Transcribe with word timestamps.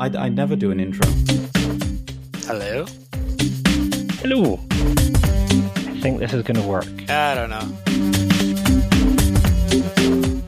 I, 0.00 0.06
I 0.16 0.28
never 0.28 0.54
do 0.54 0.70
an 0.70 0.78
intro. 0.78 1.10
Hello? 2.46 2.86
Hello. 4.20 4.60
I 4.70 6.00
think 6.00 6.20
this 6.20 6.32
is 6.32 6.44
going 6.44 6.60
to 6.60 6.66
work. 6.68 6.86
I 7.08 7.34
don't 7.34 7.50
know. 7.50 7.68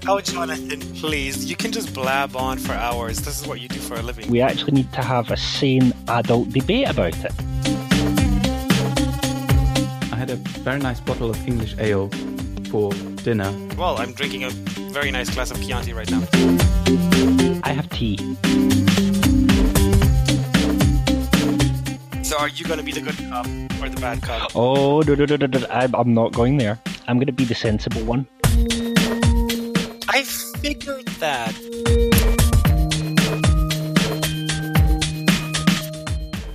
Oh, 0.06 0.20
Jonathan, 0.20 0.78
please. 0.94 1.50
You 1.50 1.56
can 1.56 1.72
just 1.72 1.92
blab 1.92 2.36
on 2.36 2.58
for 2.58 2.74
hours. 2.74 3.18
This 3.22 3.40
is 3.40 3.48
what 3.48 3.60
you 3.60 3.66
do 3.66 3.80
for 3.80 3.94
a 3.94 4.02
living. 4.02 4.30
We 4.30 4.40
actually 4.40 4.70
need 4.72 4.92
to 4.92 5.02
have 5.02 5.32
a 5.32 5.36
sane 5.36 5.92
adult 6.06 6.50
debate 6.50 6.88
about 6.88 7.16
it. 7.18 7.32
I 10.12 10.16
had 10.16 10.30
a 10.30 10.36
very 10.62 10.78
nice 10.78 11.00
bottle 11.00 11.28
of 11.28 11.48
English 11.48 11.74
ale 11.78 12.08
for 12.70 12.92
dinner. 13.24 13.52
Well, 13.76 13.98
I'm 13.98 14.12
drinking 14.12 14.44
a 14.44 14.50
very 14.92 15.10
nice 15.10 15.28
glass 15.28 15.50
of 15.50 15.60
Chianti 15.60 15.92
right 15.92 16.08
now. 16.08 16.22
I 17.64 17.72
have 17.72 17.90
tea. 17.90 18.16
Are 22.40 22.48
you 22.48 22.64
going 22.64 22.78
to 22.78 22.82
be 22.82 22.90
the 22.90 23.02
good 23.02 23.18
cop 23.28 23.44
or 23.82 23.90
the 23.90 24.00
bad 24.00 24.22
cop? 24.22 24.56
Oh, 24.56 25.02
no, 25.02 25.14
no, 25.14 25.26
no, 25.26 25.36
no, 25.36 25.46
no. 25.46 25.66
I'm, 25.68 25.94
I'm 25.94 26.14
not 26.14 26.32
going 26.32 26.56
there. 26.56 26.80
I'm 27.06 27.18
going 27.18 27.26
to 27.26 27.34
be 27.34 27.44
the 27.44 27.54
sensible 27.54 28.02
one. 28.02 28.26
I 30.08 30.22
figured 30.22 31.06
that. 31.20 31.52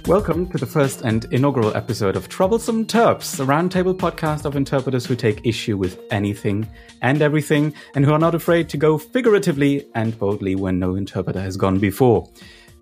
Welcome 0.08 0.50
to 0.50 0.58
the 0.58 0.66
first 0.66 1.04
and 1.04 1.26
inaugural 1.26 1.78
episode 1.78 2.16
of 2.16 2.30
Troublesome 2.30 2.88
Terps, 2.88 3.40
a 3.40 3.46
roundtable 3.46 3.96
podcast 3.96 4.46
of 4.46 4.56
interpreters 4.56 5.06
who 5.06 5.16
take 5.16 5.46
issue 5.46 5.78
with 5.78 6.00
anything 6.10 6.68
and 7.04 7.22
everything 7.22 7.76
and 7.94 8.04
who 8.04 8.12
are 8.12 8.18
not 8.18 8.34
afraid 8.34 8.70
to 8.70 8.78
go 8.78 8.98
figuratively 8.98 9.88
and 9.94 10.18
boldly 10.18 10.56
when 10.56 10.80
no 10.80 10.96
interpreter 10.96 11.42
has 11.42 11.56
gone 11.58 11.78
before. 11.78 12.28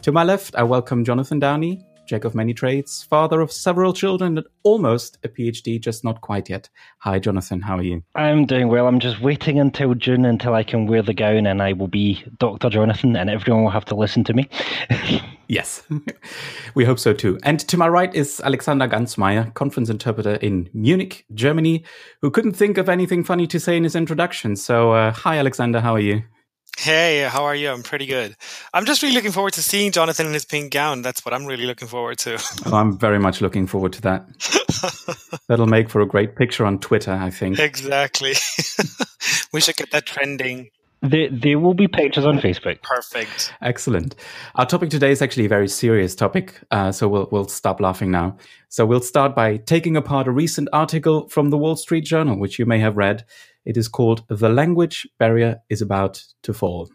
To 0.03 0.13
my 0.13 0.23
left, 0.23 0.55
I 0.55 0.63
welcome 0.63 1.03
Jonathan 1.03 1.39
Downie, 1.39 1.83
jack 2.05 2.25
of 2.25 2.35
many 2.35 2.53
trades, 2.53 3.03
father 3.03 3.41
of 3.41 3.51
several 3.51 3.93
children, 3.93 4.37
and 4.37 4.47
almost 4.63 5.17
a 5.23 5.29
PhD, 5.29 5.79
just 5.79 6.03
not 6.03 6.21
quite 6.21 6.49
yet. 6.49 6.69
Hi, 6.99 7.19
Jonathan. 7.19 7.61
How 7.61 7.77
are 7.77 7.83
you? 7.83 8.03
I'm 8.15 8.45
doing 8.45 8.67
well. 8.67 8.87
I'm 8.87 8.99
just 8.99 9.21
waiting 9.21 9.59
until 9.59 9.93
June 9.95 10.25
until 10.25 10.53
I 10.53 10.63
can 10.63 10.87
wear 10.87 11.01
the 11.01 11.13
gown 11.13 11.45
and 11.45 11.61
I 11.61 11.73
will 11.73 11.87
be 11.87 12.23
Dr. 12.39 12.69
Jonathan 12.69 13.15
and 13.15 13.29
everyone 13.29 13.63
will 13.63 13.71
have 13.71 13.85
to 13.85 13.95
listen 13.95 14.23
to 14.25 14.33
me. 14.33 14.49
Yes, 15.49 15.83
we 16.73 16.85
hope 16.85 16.97
so 16.97 17.13
too. 17.13 17.37
And 17.43 17.59
to 17.67 17.77
my 17.77 17.87
right 17.87 18.13
is 18.15 18.41
Alexander 18.43 18.87
Gansmeier, 18.87 19.53
conference 19.53 19.89
interpreter 19.89 20.35
in 20.35 20.69
Munich, 20.73 21.25
Germany, 21.33 21.83
who 22.21 22.31
couldn't 22.31 22.53
think 22.53 22.77
of 22.77 22.89
anything 22.89 23.23
funny 23.23 23.45
to 23.47 23.59
say 23.59 23.77
in 23.77 23.83
his 23.83 23.95
introduction. 23.95 24.55
So, 24.55 24.93
uh, 24.93 25.11
hi, 25.11 25.37
Alexander. 25.37 25.81
How 25.81 25.93
are 25.93 25.99
you? 25.99 26.23
Hey, 26.77 27.21
how 27.29 27.43
are 27.45 27.55
you? 27.55 27.69
I'm 27.69 27.83
pretty 27.83 28.05
good. 28.07 28.35
I'm 28.73 28.85
just 28.85 29.01
really 29.03 29.15
looking 29.15 29.31
forward 29.31 29.53
to 29.53 29.61
seeing 29.61 29.91
Jonathan 29.91 30.25
in 30.27 30.33
his 30.33 30.43
pink 30.43 30.73
gown. 30.73 31.01
That's 31.01 31.23
what 31.23 31.33
I'm 31.33 31.45
really 31.45 31.65
looking 31.65 31.87
forward 31.87 32.17
to. 32.19 32.33
Oh, 32.65 32.75
I'm 32.75 32.97
very 32.97 33.19
much 33.19 33.41
looking 33.41 33.67
forward 33.67 33.93
to 33.93 34.01
that. 34.01 35.41
That'll 35.47 35.67
make 35.67 35.89
for 35.89 36.01
a 36.01 36.05
great 36.05 36.35
picture 36.35 36.65
on 36.65 36.79
Twitter, 36.79 37.11
I 37.11 37.29
think. 37.29 37.59
exactly. 37.59 38.33
we 39.53 39.61
should 39.61 39.75
get 39.75 39.91
that 39.91 40.05
trending. 40.05 40.69
There, 41.01 41.29
there 41.29 41.59
will 41.59 41.73
be 41.73 41.87
pictures 41.89 42.25
on 42.25 42.39
Facebook. 42.39 42.81
Perfect. 42.81 43.53
Excellent. 43.61 44.15
Our 44.55 44.65
topic 44.65 44.89
today 44.89 45.11
is 45.11 45.21
actually 45.21 45.45
a 45.45 45.49
very 45.49 45.67
serious 45.67 46.15
topic, 46.15 46.61
uh, 46.71 46.93
so 46.93 47.09
we'll 47.09 47.27
we'll 47.31 47.47
stop 47.49 47.81
laughing 47.81 48.09
now. 48.09 48.37
So 48.69 48.85
we'll 48.85 49.01
start 49.01 49.35
by 49.35 49.57
taking 49.57 49.97
apart 49.97 50.27
a 50.27 50.31
recent 50.31 50.69
article 50.71 51.27
from 51.27 51.49
the 51.49 51.57
Wall 51.57 51.75
Street 51.75 52.05
Journal, 52.05 52.39
which 52.39 52.57
you 52.57 52.65
may 52.65 52.79
have 52.79 52.95
read. 52.95 53.25
It 53.65 53.77
is 53.77 53.87
called 53.87 54.23
"The 54.27 54.49
Language 54.49 55.07
Barrier 55.19 55.61
is 55.69 55.81
About 55.81 56.23
to 56.43 56.53
Fall." 56.53 56.89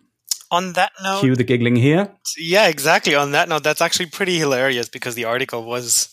On 0.50 0.72
that 0.72 0.92
note, 1.02 1.20
Cue 1.20 1.36
the 1.36 1.44
giggling 1.44 1.77
here. 1.77 2.11
yeah, 2.38 2.69
exactly. 2.69 3.14
On 3.14 3.33
that 3.33 3.50
note, 3.50 3.62
that's 3.62 3.83
actually 3.83 4.06
pretty 4.06 4.38
hilarious 4.38 4.89
because 4.89 5.14
the 5.14 5.27
article 5.27 5.62
was 5.64 6.08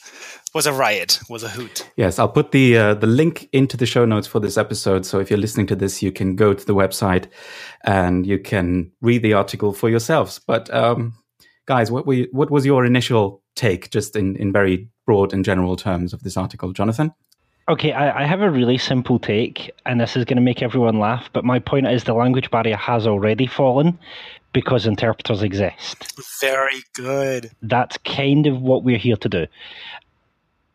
was 0.53 0.65
a 0.65 0.73
riot, 0.73 1.19
was 1.29 1.43
a 1.43 1.49
hoot. 1.49 1.89
Yes, 1.95 2.19
I'll 2.19 2.29
put 2.29 2.51
the 2.51 2.77
uh, 2.77 2.93
the 2.95 3.07
link 3.07 3.47
into 3.53 3.77
the 3.77 3.85
show 3.85 4.05
notes 4.05 4.27
for 4.27 4.39
this 4.39 4.57
episode. 4.57 5.05
So 5.05 5.19
if 5.19 5.29
you're 5.29 5.39
listening 5.39 5.67
to 5.67 5.75
this, 5.75 6.01
you 6.01 6.11
can 6.11 6.35
go 6.35 6.53
to 6.53 6.65
the 6.65 6.75
website 6.75 7.27
and 7.83 8.25
you 8.25 8.39
can 8.39 8.91
read 9.01 9.21
the 9.21 9.33
article 9.33 9.73
for 9.73 9.89
yourselves. 9.89 10.39
But 10.45 10.73
um, 10.73 11.13
guys, 11.65 11.89
what 11.89 12.05
were 12.05 12.13
you, 12.13 12.27
what 12.31 12.51
was 12.51 12.65
your 12.65 12.85
initial 12.85 13.41
take, 13.55 13.89
just 13.89 14.15
in 14.15 14.35
in 14.35 14.51
very 14.51 14.89
broad 15.05 15.33
and 15.33 15.45
general 15.45 15.75
terms 15.75 16.13
of 16.13 16.23
this 16.23 16.35
article, 16.37 16.73
Jonathan? 16.73 17.13
Okay, 17.67 17.93
I, 17.93 18.23
I 18.23 18.25
have 18.25 18.41
a 18.41 18.49
really 18.49 18.77
simple 18.77 19.17
take, 19.17 19.71
and 19.85 19.99
this 19.99 20.15
is 20.15 20.23
going 20.25 20.37
to 20.37 20.41
make 20.41 20.61
everyone 20.61 20.99
laugh. 20.99 21.29
But 21.33 21.43
my 21.43 21.57
point 21.57 21.87
is 21.87 22.03
the 22.03 22.13
language 22.13 22.51
barrier 22.51 22.75
has 22.75 23.07
already 23.07 23.47
fallen 23.47 23.97
because 24.53 24.85
interpreters 24.85 25.41
exist. 25.41 26.13
Very 26.39 26.83
good. 26.93 27.51
That's 27.63 27.97
kind 27.99 28.45
of 28.45 28.61
what 28.61 28.83
we're 28.83 28.99
here 28.99 29.17
to 29.17 29.29
do. 29.29 29.47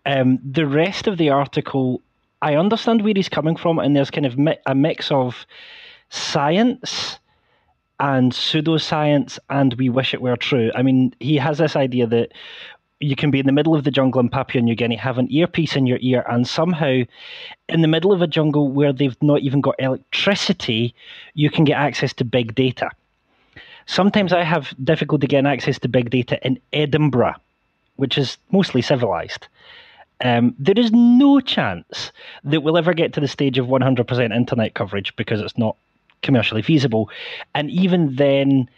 Um, 0.05 0.41
the 0.45 0.67
rest 0.67 1.07
of 1.07 1.17
the 1.17 1.31
article, 1.31 2.03
I 2.43 2.57
understand 2.57 3.03
where 3.03 3.15
he's 3.15 3.29
coming 3.29 3.57
from, 3.57 3.79
and 3.79 3.95
there's 3.95 4.11
kind 4.11 4.27
of 4.27 4.37
mi- 4.37 4.59
a 4.67 4.75
mix 4.75 5.13
of 5.13 5.47
science 6.09 7.21
and 8.01 8.33
pseudoscience, 8.33 9.39
and 9.49 9.75
we 9.75 9.89
wish 9.89 10.13
it 10.13 10.23
were 10.23 10.37
true. 10.37 10.73
I 10.75 10.83
mean, 10.83 11.15
he 11.21 11.37
has 11.37 11.59
this 11.59 11.77
idea 11.77 12.07
that 12.09 12.33
you 13.01 13.17
can 13.17 13.31
be 13.31 13.41
in 13.41 13.47
the 13.47 13.53
middle 13.53 13.75
of 13.75 13.85
the 13.85 13.91
jungle 13.91 14.21
in 14.21 14.29
Papua 14.29 14.63
New 14.63 14.75
Guinea, 14.75 14.97
have 14.97 15.19
an 15.19 15.33
earpiece 15.33 15.75
in 15.75 15.87
your 15.87 15.99
ear, 16.03 16.25
and 16.29 16.47
somehow, 16.47 17.03
in 17.69 17.81
the 17.81 17.89
middle 17.89 18.13
of 18.13 18.21
a 18.21 18.27
jungle 18.27 18.71
where 18.71 18.93
they've 18.93 19.17
not 19.23 19.41
even 19.41 19.63
got 19.63 19.75
electricity, 19.79 20.95
you 21.35 21.51
can 21.51 21.65
get 21.65 21.79
access 21.79 22.13
to 22.15 22.25
big 22.25 22.55
data. 22.55 22.91
Sometimes 23.87 24.33
I 24.33 24.45
have 24.45 24.75
difficulty 24.85 25.27
getting 25.27 25.47
access 25.47 25.79
to 25.81 25.89
big 25.89 26.11
data 26.11 26.39
in 26.47 26.61
Edinburgh, 26.75 27.37
which 27.97 28.19
is 28.19 28.37
mostly 28.53 28.83
civilized. 28.83 29.49
Um, 30.23 30.55
there 30.59 30.79
is 30.79 30.93
no 30.93 31.41
chance 31.41 32.13
that 32.45 32.61
we'll 32.61 32.77
ever 32.77 32.93
get 32.93 33.15
to 33.15 33.21
the 33.21 33.29
stage 33.29 33.57
of 33.57 33.67
100% 33.67 34.37
internet 34.37 34.75
coverage 34.75 35.17
because 35.17 35.41
it's 35.41 35.57
not 35.57 35.77
commercially 36.23 36.61
feasible. 36.61 37.09
And 37.55 37.71
even 37.71 38.17
then, 38.17 38.69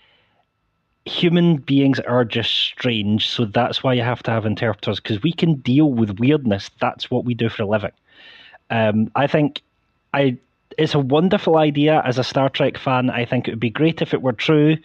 human 1.05 1.57
beings 1.57 1.99
are 2.01 2.25
just 2.25 2.53
strange. 2.53 3.29
So 3.29 3.45
that's 3.45 3.83
why 3.83 3.95
you 3.95 4.03
have 4.03 4.23
to 4.25 4.31
have 4.31 4.47
interpreters 4.47 5.01
because 5.01 5.23
we 5.23 5.33
can 5.33 5.55
deal 5.57 5.91
with 5.91 6.19
weirdness. 6.19 6.71
That's 6.81 7.11
what 7.11 7.25
we 7.25 7.35
do 7.35 7.49
for 7.49 7.63
a 7.65 7.67
living. 7.67 7.93
Um, 8.71 9.11
I 9.15 9.27
think 9.27 9.63
I 10.15 10.39
it's 10.79 10.95
a 10.95 10.99
wonderful 10.99 11.59
idea 11.59 12.03
as 12.05 12.19
a 12.19 12.25
Star 12.25 12.49
Trek 12.49 12.79
fan. 12.79 13.11
I 13.11 13.25
think 13.25 13.47
it 13.47 13.53
would 13.53 13.61
be 13.61 13.71
great 13.71 14.01
if 14.01 14.15
it 14.15 14.23
were 14.23 14.33
true. 14.33 14.77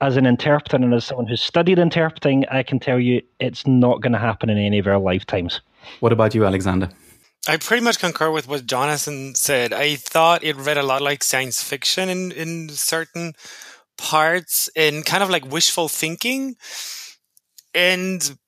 As 0.00 0.16
an 0.16 0.24
interpreter 0.24 0.76
and 0.76 0.94
as 0.94 1.04
someone 1.04 1.26
who's 1.26 1.42
studied 1.42 1.78
interpreting, 1.78 2.46
I 2.50 2.62
can 2.62 2.80
tell 2.80 2.98
you 2.98 3.20
it's 3.38 3.66
not 3.66 4.00
going 4.00 4.14
to 4.14 4.18
happen 4.18 4.48
in 4.48 4.56
any 4.56 4.78
of 4.78 4.86
our 4.86 4.98
lifetimes. 4.98 5.60
What 6.00 6.12
about 6.12 6.34
you, 6.34 6.46
Alexander? 6.46 6.88
I 7.46 7.58
pretty 7.58 7.82
much 7.82 7.98
concur 7.98 8.30
with 8.30 8.48
what 8.48 8.66
Jonathan 8.66 9.34
said. 9.34 9.72
I 9.72 9.96
thought 9.96 10.44
it 10.44 10.56
read 10.56 10.78
a 10.78 10.82
lot 10.82 11.02
like 11.02 11.22
science 11.22 11.62
fiction 11.62 12.08
in, 12.08 12.32
in 12.32 12.68
certain 12.70 13.34
parts 14.00 14.70
and 14.74 15.04
kind 15.04 15.22
of 15.22 15.30
like 15.30 15.50
wishful 15.50 15.88
thinking. 15.88 16.56
And 17.74 18.38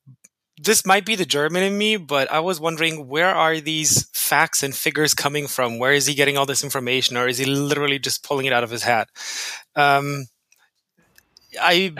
this 0.58 0.86
might 0.86 1.04
be 1.04 1.14
the 1.14 1.26
German 1.26 1.62
in 1.62 1.76
me, 1.76 1.96
but 1.96 2.30
I 2.30 2.40
was 2.40 2.58
wondering 2.58 3.08
where 3.08 3.34
are 3.34 3.60
these 3.60 4.08
facts 4.12 4.62
and 4.62 4.74
figures 4.74 5.14
coming 5.14 5.46
from? 5.46 5.78
Where 5.78 5.92
is 5.92 6.06
he 6.06 6.14
getting 6.14 6.38
all 6.38 6.46
this 6.46 6.64
information, 6.64 7.16
or 7.16 7.28
is 7.28 7.38
he 7.38 7.44
literally 7.44 7.98
just 7.98 8.24
pulling 8.24 8.46
it 8.46 8.52
out 8.52 8.64
of 8.64 8.70
his 8.70 8.82
hat? 8.82 9.08
Um, 9.76 10.26
I, 11.60 11.92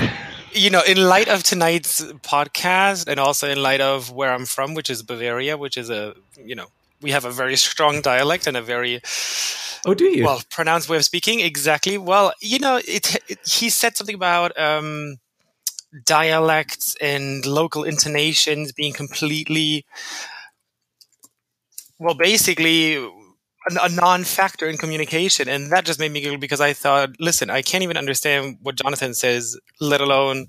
you 0.53 0.71
know, 0.71 0.83
in 0.87 0.97
light 0.97 1.29
of 1.29 1.43
tonight's 1.43 2.03
podcast, 2.23 3.09
and 3.09 3.21
also 3.21 3.49
in 3.51 3.63
light 3.63 3.81
of 3.81 4.11
where 4.11 4.33
I'm 4.33 4.47
from, 4.47 4.75
which 4.75 4.91
is 4.91 5.03
Bavaria, 5.03 5.57
which 5.57 5.77
is 5.77 5.91
a, 5.91 6.15
you 6.43 6.55
know, 6.55 6.69
we 7.03 7.11
have 7.11 7.25
a 7.25 7.31
very 7.31 7.57
strong 7.57 8.01
dialect 8.01 8.47
and 8.47 8.57
a 8.57 8.63
very 8.63 9.01
Oh, 9.85 9.95
do 9.95 10.05
you? 10.05 10.25
well 10.25 10.43
pronounced 10.51 10.89
way 10.89 10.97
of 10.97 11.05
speaking. 11.05 11.41
Exactly. 11.41 11.99
Well, 11.99 12.33
you 12.41 12.59
know, 12.59 12.77
it, 12.77 13.17
it 13.29 13.39
he 13.47 13.69
said 13.71 13.97
something 13.97 14.15
about 14.15 14.59
um, 14.59 15.17
dialects 16.05 16.97
and 17.01 17.45
local 17.45 17.85
intonations 17.85 18.73
being 18.73 18.93
completely, 18.93 19.85
well, 21.99 22.15
basically 22.15 22.97
a, 22.97 23.11
a 23.83 23.89
non-factor 23.89 24.69
in 24.69 24.77
communication, 24.77 25.49
and 25.49 25.71
that 25.73 25.85
just 25.85 25.99
made 26.01 26.13
me 26.13 26.21
giggle 26.21 26.39
because 26.39 26.61
I 26.61 26.73
thought, 26.73 27.11
listen, 27.19 27.51
I 27.51 27.63
can't 27.63 27.83
even 27.83 27.97
understand 27.97 28.59
what 28.63 28.77
Jonathan 28.77 29.15
says, 29.15 29.59
let 29.81 30.01
alone, 30.01 30.47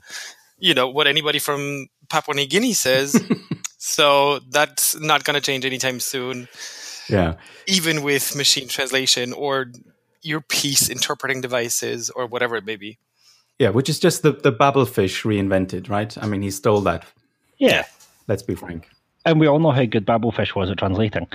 you 0.57 0.73
know, 0.73 0.87
what 0.87 1.07
anybody 1.07 1.39
from 1.39 1.87
Papua 2.09 2.35
New 2.35 2.47
Guinea 2.47 2.73
says. 2.73 3.21
so 3.85 4.39
that's 4.49 4.97
not 4.99 5.23
going 5.23 5.35
to 5.35 5.41
change 5.41 5.65
anytime 5.65 5.99
soon 5.99 6.47
yeah. 7.09 7.35
even 7.67 8.03
with 8.03 8.35
machine 8.35 8.67
translation 8.67 9.33
or 9.33 9.71
your 10.21 10.41
piece 10.41 10.89
interpreting 10.89 11.41
devices 11.41 12.09
or 12.09 12.25
whatever 12.25 12.55
it 12.55 12.65
may 12.65 12.75
be. 12.75 12.97
Yeah, 13.59 13.69
which 13.69 13.89
is 13.89 13.99
just 13.99 14.23
the, 14.23 14.31
the 14.31 14.51
Babel 14.51 14.85
fish 14.85 15.23
reinvented, 15.23 15.89
right? 15.89 16.17
I 16.17 16.27
mean, 16.27 16.41
he 16.41 16.49
stole 16.49 16.81
that. 16.81 17.05
Yeah. 17.57 17.85
Let's 18.27 18.41
be 18.41 18.55
frank. 18.55 18.89
And 19.25 19.39
we 19.39 19.47
all 19.47 19.59
know 19.59 19.71
how 19.71 19.85
good 19.85 20.05
Babel 20.05 20.31
Fish 20.31 20.53
was 20.53 20.69
at 20.69 20.77
translating. 20.77 21.27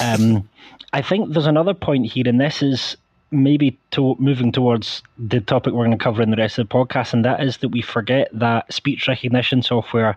Um, 0.00 0.48
I 0.92 1.00
think 1.00 1.32
there's 1.32 1.46
another 1.46 1.72
point 1.72 2.06
here, 2.06 2.24
and 2.26 2.40
this 2.40 2.62
is 2.62 2.96
maybe 3.30 3.78
to 3.92 4.16
moving 4.18 4.52
towards 4.52 5.02
the 5.18 5.40
topic 5.40 5.72
we're 5.72 5.84
going 5.84 5.96
to 5.96 6.02
cover 6.02 6.22
in 6.22 6.30
the 6.30 6.36
rest 6.36 6.58
of 6.58 6.68
the 6.68 6.74
podcast, 6.74 7.12
and 7.12 7.24
that 7.24 7.42
is 7.42 7.58
that 7.58 7.68
we 7.68 7.82
forget 7.82 8.28
that 8.32 8.72
speech 8.72 9.08
recognition 9.08 9.62
software 9.62 10.16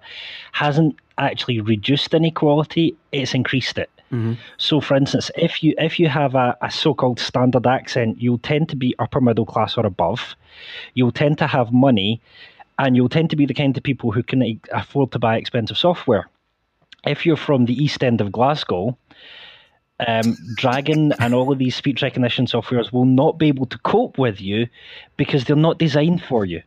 hasn't 0.52 0.96
actually 1.18 1.62
reduced 1.62 2.14
inequality; 2.14 2.96
it's 3.12 3.34
increased 3.34 3.78
it. 3.78 3.90
Mm-hmm. 4.12 4.34
So, 4.58 4.80
for 4.80 4.96
instance, 4.96 5.32
if 5.36 5.64
you 5.64 5.74
if 5.78 6.00
you 6.00 6.08
have 6.08 6.36
a, 6.36 6.56
a 6.62 6.72
so-called 6.72 7.20
standard 7.20 7.66
accent, 7.66 8.22
you'll 8.22 8.38
tend 8.40 8.70
to 8.70 8.76
be 8.76 8.96
upper 9.00 9.22
middle 9.22 9.46
class 9.46 9.78
or 9.78 9.86
above. 9.86 10.36
You'll 10.94 11.12
tend 11.12 11.38
to 11.40 11.48
have 11.48 11.72
money, 11.72 12.22
and 12.78 12.96
you'll 12.96 13.10
tend 13.10 13.30
to 13.32 13.36
be 13.36 13.46
the 13.46 13.54
kind 13.54 13.76
of 13.76 13.84
people 13.84 14.12
who 14.12 14.24
can 14.24 14.60
afford 14.72 15.12
to 15.12 15.20
buy 15.20 15.38
expensive 15.38 15.78
software. 15.78 16.30
If 17.06 17.26
you're 17.26 17.38
from 17.38 17.66
the 17.66 17.84
east 17.84 18.04
end 18.04 18.22
of 18.22 18.32
Glasgow, 18.32 18.98
um, 20.08 20.36
Dragon 20.56 21.14
and 21.20 21.34
all 21.34 21.52
of 21.52 21.58
these 21.58 21.76
speech 21.76 22.02
recognition 22.02 22.46
softwares 22.46 22.92
will 22.92 23.06
not 23.06 23.38
be 23.38 23.48
able 23.48 23.66
to 23.68 23.78
cope 23.80 24.18
with 24.18 24.42
you 24.42 24.68
because 25.18 25.46
they're 25.46 25.56
not 25.56 25.78
designed 25.78 26.24
for 26.24 26.46
you. 26.46 26.62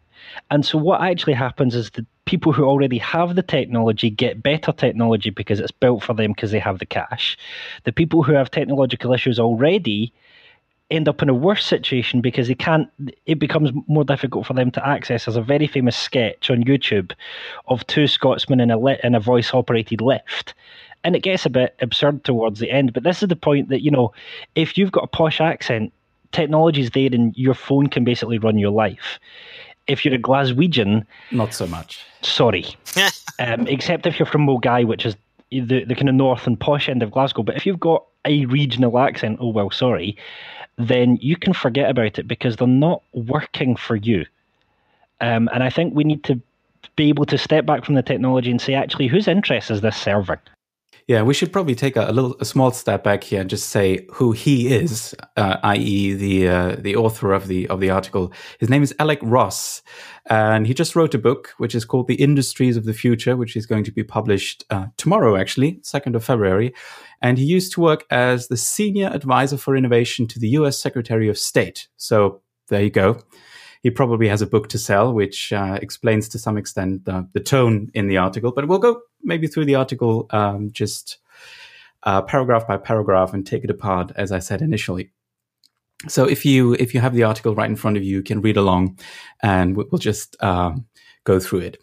And 0.51 0.65
so, 0.65 0.79
what 0.79 1.01
actually 1.01 1.35
happens 1.35 1.75
is 1.75 1.91
the 1.91 2.07
people 2.25 2.53
who 2.53 2.65
already 2.65 2.99
have 2.99 3.37
the 3.37 3.43
technology 3.43 4.11
get 4.11 4.43
better 4.43 4.73
technology 4.73 5.31
because 5.31 5.61
it's 5.61 5.71
built 5.71 6.03
for 6.03 6.15
them 6.15 6.33
because 6.33 6.51
they 6.51 6.59
have 6.59 6.79
the 6.79 6.87
cash. 6.87 7.39
The 7.85 7.93
people 7.93 8.23
who 8.23 8.33
have 8.33 8.51
technological 8.51 9.13
issues 9.13 9.39
already 9.39 10.13
end 10.91 11.09
up 11.09 11.23
in 11.23 11.29
a 11.29 11.35
worse 11.35 11.65
situation 11.65 12.21
because 12.21 12.47
they 12.47 12.55
can't 12.55 12.89
it 13.25 13.39
becomes 13.41 13.71
more 13.89 14.05
difficult 14.05 14.47
for 14.47 14.55
them 14.55 14.71
to 14.71 14.87
access 14.87 15.25
there's 15.25 15.37
a 15.37 15.43
very 15.43 15.67
famous 15.67 15.97
sketch 15.97 16.49
on 16.49 16.63
youtube 16.63 17.13
of 17.67 17.85
two 17.89 18.07
scotsmen 18.07 18.61
in 18.61 18.71
a 18.71 18.79
in 19.05 19.15
a 19.15 19.21
voice 19.21 19.53
operated 19.53 20.01
lift 20.01 20.55
and 21.05 21.17
it 21.17 21.21
gets 21.21 21.47
a 21.47 21.51
bit 21.51 21.75
absurd 21.81 22.25
towards 22.25 22.61
the 22.61 22.71
end. 22.71 22.93
But 22.93 23.03
this 23.03 23.23
is 23.23 23.29
the 23.29 23.37
point 23.37 23.69
that 23.69 23.83
you 23.83 23.91
know, 23.91 24.13
if 24.55 24.77
you've 24.77 24.93
got 24.93 25.05
a 25.05 25.09
posh 25.09 25.41
accent, 25.41 25.93
technology's 26.33 26.91
there, 26.91 27.11
and 27.13 27.37
your 27.37 27.55
phone 27.55 27.89
can 27.89 28.05
basically 28.05 28.39
run 28.39 28.59
your 28.59 28.71
life. 28.71 29.19
If 29.87 30.05
you're 30.05 30.15
a 30.15 30.19
Glaswegian, 30.19 31.07
not 31.31 31.55
so 31.55 31.67
much. 31.67 32.05
Sorry, 32.23 32.67
um, 33.39 33.67
except 33.69 34.07
if 34.07 34.19
you're 34.19 34.27
from 34.27 34.47
Milngavie, 34.47 34.87
which 34.87 35.07
is 35.07 35.17
the 35.51 35.85
the 35.85 35.95
kind 35.95 36.09
of 36.09 36.15
north 36.15 36.47
and 36.47 36.59
posh 36.59 36.89
end 36.89 37.03
of 37.03 37.13
Glasgow. 37.13 37.43
But 37.43 37.57
if 37.57 37.67
you've 37.67 37.81
got 37.81 38.05
a 38.25 38.47
regional 38.47 38.99
accent, 38.99 39.39
oh 39.41 39.49
well, 39.49 39.71
sorry, 39.71 40.17
then 40.77 41.17
you 41.21 41.37
can 41.37 41.53
forget 41.53 41.91
about 41.91 42.19
it 42.19 42.29
because 42.29 42.57
they're 42.57 42.67
not 42.67 43.03
working 43.13 43.77
for 43.77 43.97
you. 43.97 44.27
Um, 45.21 45.49
and 45.53 45.63
I 45.63 45.71
think 45.71 45.95
we 45.95 46.05
need 46.05 46.25
to 46.25 46.41
be 46.97 47.09
able 47.09 47.25
to 47.27 47.39
step 47.39 47.67
back 47.67 47.85
from 47.85 47.95
the 47.95 48.03
technology 48.03 48.51
and 48.51 48.61
say, 48.61 48.75
actually, 48.75 49.07
whose 49.07 49.29
interest 49.29 49.71
is 49.71 49.81
this 49.81 49.97
serving? 49.97 50.39
Yeah, 51.09 51.23
we 51.23 51.35
should 51.35 51.53
probably 51.53 51.77
take 51.77 51.95
a, 51.95 52.11
a, 52.11 52.11
little, 52.11 52.35
a 52.41 52.45
small 52.45 52.73
step 52.73 53.05
back 53.05 53.23
here 53.23 53.41
and 53.41 53.49
just 53.49 53.69
say 53.69 54.09
who 54.13 54.33
he 54.33 54.75
is, 54.75 55.15
uh, 55.37 55.59
i.e., 55.63 56.15
the 56.15 56.49
uh, 56.49 56.77
the 56.81 56.97
author 56.97 57.33
of 57.33 57.47
the 57.47 57.69
of 57.69 57.79
the 57.79 57.91
article. 57.91 58.33
His 58.59 58.69
name 58.69 58.83
is 58.83 58.93
Alec 58.99 59.21
Ross, 59.23 59.83
and 60.29 60.67
he 60.67 60.75
just 60.75 60.97
wrote 60.97 61.15
a 61.15 61.19
book 61.19 61.55
which 61.59 61.77
is 61.77 61.85
called 61.85 62.09
"The 62.09 62.17
Industries 62.17 62.77
of 62.77 62.87
the 62.87 62.93
Future," 62.93 63.37
which 63.37 63.55
is 63.55 63.67
going 63.67 63.85
to 63.85 63.93
be 63.93 64.03
published 64.03 64.65
uh, 64.71 64.87
tomorrow, 64.97 65.37
actually, 65.37 65.79
second 65.83 66.17
of 66.17 66.25
February. 66.25 66.75
And 67.23 67.39
he 67.39 67.45
used 67.45 67.73
to 67.75 67.81
work 67.81 68.05
as 68.11 68.49
the 68.49 68.57
senior 68.57 69.07
advisor 69.07 69.59
for 69.59 69.77
innovation 69.77 70.27
to 70.27 70.41
the 70.41 70.49
U.S. 70.61 70.77
Secretary 70.77 71.29
of 71.29 71.39
State. 71.39 71.87
So 71.97 72.43
there 72.67 72.83
you 72.83 72.91
go 72.91 73.23
he 73.87 73.91
probably 73.91 74.27
has 74.27 74.43
a 74.43 74.49
book 74.49 74.69
to 74.69 74.79
sell, 74.79 75.13
which 75.13 75.53
uh, 75.53 75.79
explains 75.81 76.29
to 76.29 76.41
some 76.41 76.57
extent 76.57 77.05
the, 77.05 77.25
the, 77.35 77.39
tone 77.39 77.89
in 77.95 78.09
the 78.09 78.17
article. 78.17 78.51
But 78.51 78.67
we'll 78.67 78.81
go 78.81 79.01
maybe 79.23 79.47
through 79.47 79.67
the 79.67 79.77
article 79.77 80.27
um, 80.31 80.73
just 80.73 81.19
uh, 82.03 82.21
paragraph 82.23 82.67
by 82.67 82.79
paragraph 82.79 83.33
and 83.33 83.47
take 83.47 83.63
it 83.63 83.71
apart, 83.71 84.11
as 84.17 84.33
I 84.33 84.41
said 84.41 84.61
initially. 84.61 85.13
So 86.09 86.25
if 86.25 86.45
you 86.45 86.75
if 86.75 86.95
you 86.95 87.01
have 87.01 87.15
the 87.15 87.23
article 87.23 87.55
right 87.55 87.71
in 87.71 87.77
front 87.77 87.97
of 87.97 88.03
you, 88.03 88.17
you 88.17 88.23
can 88.25 88.41
read 88.41 88.57
along, 88.57 88.99
and 89.41 89.77
we'll 89.77 90.01
just 90.01 90.37
um, 90.43 90.87
go 91.23 91.39
through 91.39 91.61
it. 91.61 91.81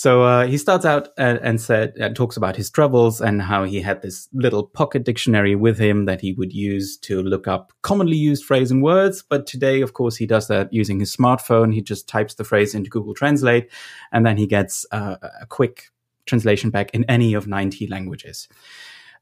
So 0.00 0.22
uh, 0.22 0.46
he 0.46 0.56
starts 0.56 0.86
out 0.86 1.08
and, 1.18 1.38
and 1.42 1.60
said 1.60 1.92
and 2.00 2.16
talks 2.16 2.38
about 2.38 2.56
his 2.56 2.70
travels 2.70 3.20
and 3.20 3.42
how 3.42 3.64
he 3.64 3.82
had 3.82 4.00
this 4.00 4.30
little 4.32 4.66
pocket 4.66 5.04
dictionary 5.04 5.54
with 5.54 5.78
him 5.78 6.06
that 6.06 6.22
he 6.22 6.32
would 6.32 6.54
use 6.54 6.96
to 7.00 7.22
look 7.22 7.46
up 7.46 7.74
commonly 7.82 8.16
used 8.16 8.42
phrase 8.42 8.70
and 8.70 8.82
words. 8.82 9.22
But 9.22 9.46
today, 9.46 9.82
of 9.82 9.92
course, 9.92 10.16
he 10.16 10.24
does 10.24 10.48
that 10.48 10.72
using 10.72 11.00
his 11.00 11.14
smartphone. 11.14 11.74
He 11.74 11.82
just 11.82 12.08
types 12.08 12.32
the 12.32 12.44
phrase 12.44 12.74
into 12.74 12.88
Google 12.88 13.12
Translate, 13.12 13.70
and 14.10 14.24
then 14.24 14.38
he 14.38 14.46
gets 14.46 14.86
uh, 14.90 15.16
a 15.38 15.44
quick 15.44 15.90
translation 16.24 16.70
back 16.70 16.90
in 16.94 17.04
any 17.04 17.34
of 17.34 17.46
90 17.46 17.86
languages. 17.88 18.48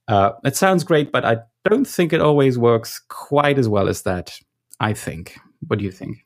Uh, 0.07 0.31
it 0.45 0.55
sounds 0.55 0.85
great, 0.85 1.11
but 1.11 1.25
I 1.25 1.39
don't 1.69 1.89
think 1.89 2.13
it 2.13 2.21
always 2.21 2.57
works 2.57 3.03
quite 3.09 3.59
as 3.59 3.69
well 3.69 3.89
as 3.89 4.03
that. 4.03 4.39
I 4.79 4.93
think. 4.93 5.41
What 5.67 5.81
do 5.81 5.85
you 5.85 5.91
think? 5.91 6.25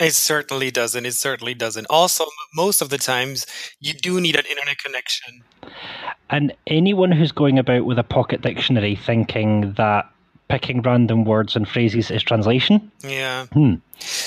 It 0.00 0.14
certainly 0.14 0.70
doesn't. 0.70 1.04
It 1.04 1.12
certainly 1.12 1.52
doesn't. 1.52 1.86
Also, 1.90 2.24
most 2.54 2.80
of 2.80 2.88
the 2.88 2.96
times, 2.96 3.46
you 3.80 3.92
do 3.92 4.18
need 4.18 4.34
an 4.34 4.46
internet 4.46 4.78
connection. 4.78 5.44
And 6.30 6.54
anyone 6.66 7.12
who's 7.12 7.32
going 7.32 7.58
about 7.58 7.84
with 7.84 7.98
a 7.98 8.02
pocket 8.02 8.40
dictionary 8.40 8.96
thinking 8.96 9.74
that 9.74 10.10
picking 10.50 10.82
random 10.82 11.24
words 11.24 11.54
and 11.54 11.66
phrases 11.66 12.10
is 12.10 12.22
translation. 12.24 12.90
Yeah. 13.02 13.46
Hmm. 13.52 13.74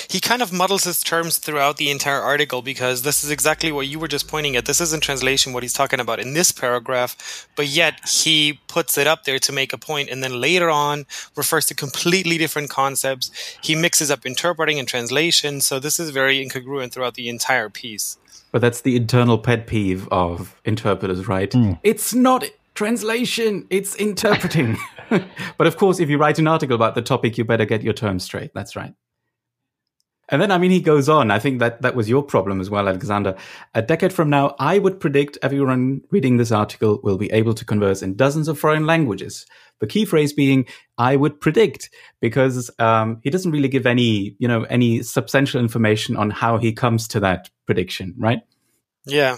He 0.08 0.20
kind 0.20 0.40
of 0.40 0.52
muddles 0.52 0.84
his 0.84 1.02
terms 1.02 1.36
throughout 1.36 1.76
the 1.76 1.90
entire 1.90 2.20
article 2.20 2.62
because 2.62 3.02
this 3.02 3.22
is 3.22 3.30
exactly 3.30 3.70
what 3.70 3.88
you 3.88 3.98
were 3.98 4.08
just 4.08 4.26
pointing 4.26 4.56
at. 4.56 4.64
This 4.64 4.80
isn't 4.80 5.02
translation 5.02 5.52
what 5.52 5.62
he's 5.62 5.74
talking 5.74 6.00
about 6.00 6.20
in 6.20 6.32
this 6.32 6.50
paragraph, 6.50 7.46
but 7.56 7.66
yet 7.66 8.00
he 8.08 8.60
puts 8.68 8.96
it 8.96 9.06
up 9.06 9.24
there 9.24 9.38
to 9.38 9.52
make 9.52 9.74
a 9.74 9.78
point 9.78 10.08
and 10.08 10.22
then 10.22 10.40
later 10.40 10.70
on 10.70 11.04
refers 11.36 11.66
to 11.66 11.74
completely 11.74 12.38
different 12.38 12.70
concepts. 12.70 13.30
He 13.62 13.74
mixes 13.74 14.10
up 14.10 14.24
interpreting 14.24 14.78
and 14.78 14.88
translation, 14.88 15.60
so 15.60 15.78
this 15.78 16.00
is 16.00 16.10
very 16.10 16.42
incongruent 16.42 16.92
throughout 16.92 17.14
the 17.14 17.28
entire 17.28 17.68
piece. 17.68 18.16
But 18.50 18.62
that's 18.62 18.82
the 18.82 18.96
internal 18.96 19.36
pet 19.36 19.66
peeve 19.66 20.08
of 20.08 20.58
interpreters, 20.64 21.26
right? 21.28 21.50
Mm. 21.50 21.80
It's 21.82 22.14
not 22.14 22.44
translation, 22.74 23.66
it's 23.70 23.94
interpreting. 23.94 24.76
but 25.10 25.66
of 25.66 25.76
course, 25.76 26.00
if 26.00 26.08
you 26.08 26.18
write 26.18 26.38
an 26.38 26.48
article 26.48 26.74
about 26.74 26.94
the 26.94 27.02
topic, 27.02 27.38
you 27.38 27.44
better 27.44 27.64
get 27.64 27.82
your 27.82 27.94
terms 27.94 28.24
straight. 28.24 28.52
That's 28.54 28.76
right. 28.76 28.94
And 30.30 30.40
then, 30.40 30.50
I 30.50 30.56
mean, 30.56 30.70
he 30.70 30.80
goes 30.80 31.08
on. 31.08 31.30
I 31.30 31.38
think 31.38 31.58
that 31.58 31.82
that 31.82 31.94
was 31.94 32.08
your 32.08 32.22
problem 32.22 32.60
as 32.60 32.70
well, 32.70 32.88
Alexander. 32.88 33.36
A 33.74 33.82
decade 33.82 34.12
from 34.12 34.30
now, 34.30 34.56
I 34.58 34.78
would 34.78 34.98
predict 34.98 35.36
everyone 35.42 36.00
reading 36.10 36.38
this 36.38 36.50
article 36.50 36.98
will 37.02 37.18
be 37.18 37.30
able 37.30 37.52
to 37.52 37.64
converse 37.64 38.02
in 38.02 38.14
dozens 38.14 38.48
of 38.48 38.58
foreign 38.58 38.86
languages. 38.86 39.44
The 39.80 39.86
key 39.86 40.06
phrase 40.06 40.32
being 40.32 40.66
"I 40.96 41.16
would 41.16 41.40
predict," 41.40 41.90
because 42.20 42.70
um, 42.78 43.20
he 43.22 43.28
doesn't 43.28 43.52
really 43.52 43.68
give 43.68 43.86
any, 43.86 44.34
you 44.38 44.48
know, 44.48 44.62
any 44.62 45.02
substantial 45.02 45.60
information 45.60 46.16
on 46.16 46.30
how 46.30 46.56
he 46.56 46.72
comes 46.72 47.06
to 47.08 47.20
that 47.20 47.50
prediction, 47.66 48.14
right? 48.16 48.40
Yeah, 49.04 49.36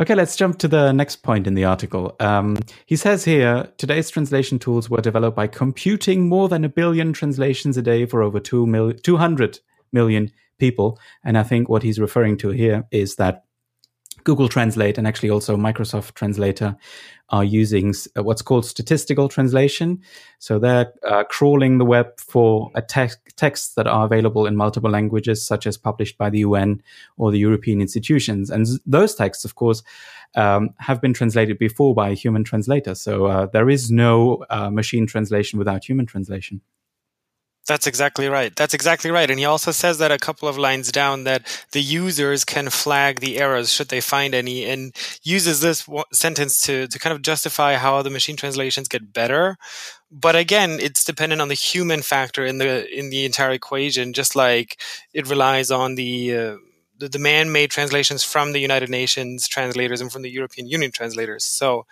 Okay, 0.00 0.14
let's 0.14 0.36
jump 0.36 0.58
to 0.58 0.68
the 0.68 0.92
next 0.92 1.24
point 1.24 1.48
in 1.48 1.54
the 1.54 1.64
article. 1.64 2.14
Um, 2.20 2.56
he 2.86 2.94
says 2.94 3.24
here 3.24 3.68
today's 3.78 4.10
translation 4.10 4.60
tools 4.60 4.88
were 4.88 5.00
developed 5.00 5.36
by 5.36 5.48
computing 5.48 6.28
more 6.28 6.48
than 6.48 6.64
a 6.64 6.68
billion 6.68 7.12
translations 7.12 7.76
a 7.76 7.82
day 7.82 8.06
for 8.06 8.22
over 8.22 8.38
2 8.38 8.64
mil- 8.64 8.92
200 8.92 9.58
million 9.92 10.30
people. 10.60 11.00
And 11.24 11.36
I 11.36 11.42
think 11.42 11.68
what 11.68 11.82
he's 11.82 11.98
referring 11.98 12.36
to 12.38 12.50
here 12.50 12.86
is 12.92 13.16
that 13.16 13.44
Google 14.22 14.48
Translate 14.48 14.98
and 14.98 15.06
actually 15.06 15.30
also 15.30 15.56
Microsoft 15.56 16.14
Translator 16.14 16.76
are 17.30 17.44
using 17.44 17.94
uh, 18.16 18.22
what's 18.22 18.42
called 18.42 18.64
statistical 18.64 19.28
translation. 19.28 20.00
So 20.38 20.58
they're 20.58 20.92
uh, 21.06 21.24
crawling 21.24 21.78
the 21.78 21.84
web 21.84 22.18
for 22.18 22.70
te- 22.88 23.08
texts 23.36 23.74
that 23.74 23.86
are 23.86 24.06
available 24.06 24.46
in 24.46 24.56
multiple 24.56 24.90
languages, 24.90 25.44
such 25.44 25.66
as 25.66 25.76
published 25.76 26.16
by 26.16 26.30
the 26.30 26.38
UN 26.38 26.82
or 27.16 27.30
the 27.30 27.38
European 27.38 27.80
institutions. 27.80 28.50
And 28.50 28.66
those 28.86 29.14
texts, 29.14 29.44
of 29.44 29.54
course, 29.56 29.82
um, 30.34 30.70
have 30.78 31.00
been 31.00 31.14
translated 31.14 31.58
before 31.58 31.94
by 31.94 32.10
a 32.10 32.14
human 32.14 32.44
translator. 32.44 32.94
So 32.94 33.26
uh, 33.26 33.46
there 33.46 33.68
is 33.68 33.90
no 33.90 34.44
uh, 34.50 34.70
machine 34.70 35.06
translation 35.06 35.58
without 35.58 35.84
human 35.84 36.06
translation. 36.06 36.60
That's 37.68 37.86
exactly 37.86 38.28
right. 38.28 38.56
That's 38.56 38.72
exactly 38.72 39.10
right. 39.10 39.30
And 39.30 39.38
he 39.38 39.44
also 39.44 39.72
says 39.72 39.98
that 39.98 40.10
a 40.10 40.16
couple 40.18 40.48
of 40.48 40.56
lines 40.56 40.90
down 40.90 41.24
that 41.24 41.42
the 41.72 41.82
users 41.82 42.42
can 42.42 42.70
flag 42.70 43.20
the 43.20 43.38
errors 43.38 43.70
should 43.70 43.88
they 43.88 44.00
find 44.00 44.34
any 44.34 44.64
and 44.64 44.96
uses 45.22 45.60
this 45.60 45.86
sentence 46.10 46.62
to, 46.62 46.86
to 46.88 46.98
kind 46.98 47.14
of 47.14 47.20
justify 47.20 47.74
how 47.74 48.00
the 48.00 48.08
machine 48.08 48.36
translations 48.36 48.88
get 48.88 49.12
better. 49.12 49.58
But 50.10 50.34
again, 50.34 50.78
it's 50.80 51.04
dependent 51.04 51.42
on 51.42 51.48
the 51.48 51.54
human 51.54 52.00
factor 52.00 52.46
in 52.46 52.56
the, 52.56 52.88
in 52.98 53.10
the 53.10 53.26
entire 53.26 53.50
equation, 53.50 54.14
just 54.14 54.34
like 54.34 54.80
it 55.12 55.28
relies 55.28 55.70
on 55.70 55.96
the, 55.96 56.34
uh, 56.34 56.56
the, 56.96 57.10
the 57.10 57.18
man-made 57.18 57.70
translations 57.70 58.24
from 58.24 58.52
the 58.52 58.60
United 58.60 58.88
Nations 58.88 59.46
translators 59.46 60.00
and 60.00 60.10
from 60.10 60.22
the 60.22 60.30
European 60.30 60.68
Union 60.68 60.90
translators. 60.90 61.44
So 61.44 61.84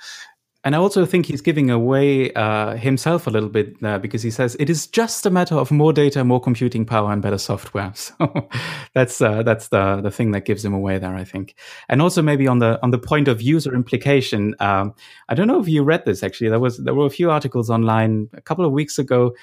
And 0.66 0.74
I 0.74 0.78
also 0.78 1.06
think 1.06 1.26
he's 1.26 1.42
giving 1.42 1.70
away 1.70 2.32
uh, 2.32 2.74
himself 2.74 3.28
a 3.28 3.30
little 3.30 3.48
bit 3.48 3.80
there 3.80 4.00
because 4.00 4.24
he 4.24 4.32
says 4.32 4.56
it 4.58 4.68
is 4.68 4.88
just 4.88 5.24
a 5.24 5.30
matter 5.30 5.54
of 5.54 5.70
more 5.70 5.92
data, 5.92 6.24
more 6.24 6.40
computing 6.40 6.84
power, 6.84 7.12
and 7.12 7.22
better 7.22 7.38
software. 7.38 7.92
So 8.18 8.48
that's 8.92 9.20
uh, 9.20 9.44
that's 9.44 9.68
the 9.68 10.00
the 10.00 10.10
thing 10.10 10.32
that 10.32 10.44
gives 10.44 10.64
him 10.64 10.74
away 10.74 10.98
there, 10.98 11.14
I 11.14 11.22
think. 11.22 11.54
And 11.88 12.02
also 12.02 12.20
maybe 12.20 12.48
on 12.48 12.58
the 12.58 12.80
on 12.82 12.90
the 12.90 12.98
point 12.98 13.28
of 13.28 13.40
user 13.40 13.76
implication, 13.76 14.56
um, 14.58 14.92
I 15.28 15.36
don't 15.36 15.46
know 15.46 15.60
if 15.60 15.68
you 15.68 15.84
read 15.84 16.04
this 16.04 16.24
actually. 16.24 16.50
There 16.50 16.58
was 16.58 16.78
there 16.78 16.94
were 16.94 17.06
a 17.06 17.10
few 17.10 17.30
articles 17.30 17.70
online 17.70 18.28
a 18.32 18.40
couple 18.40 18.64
of 18.64 18.72
weeks 18.72 18.98
ago 18.98 19.36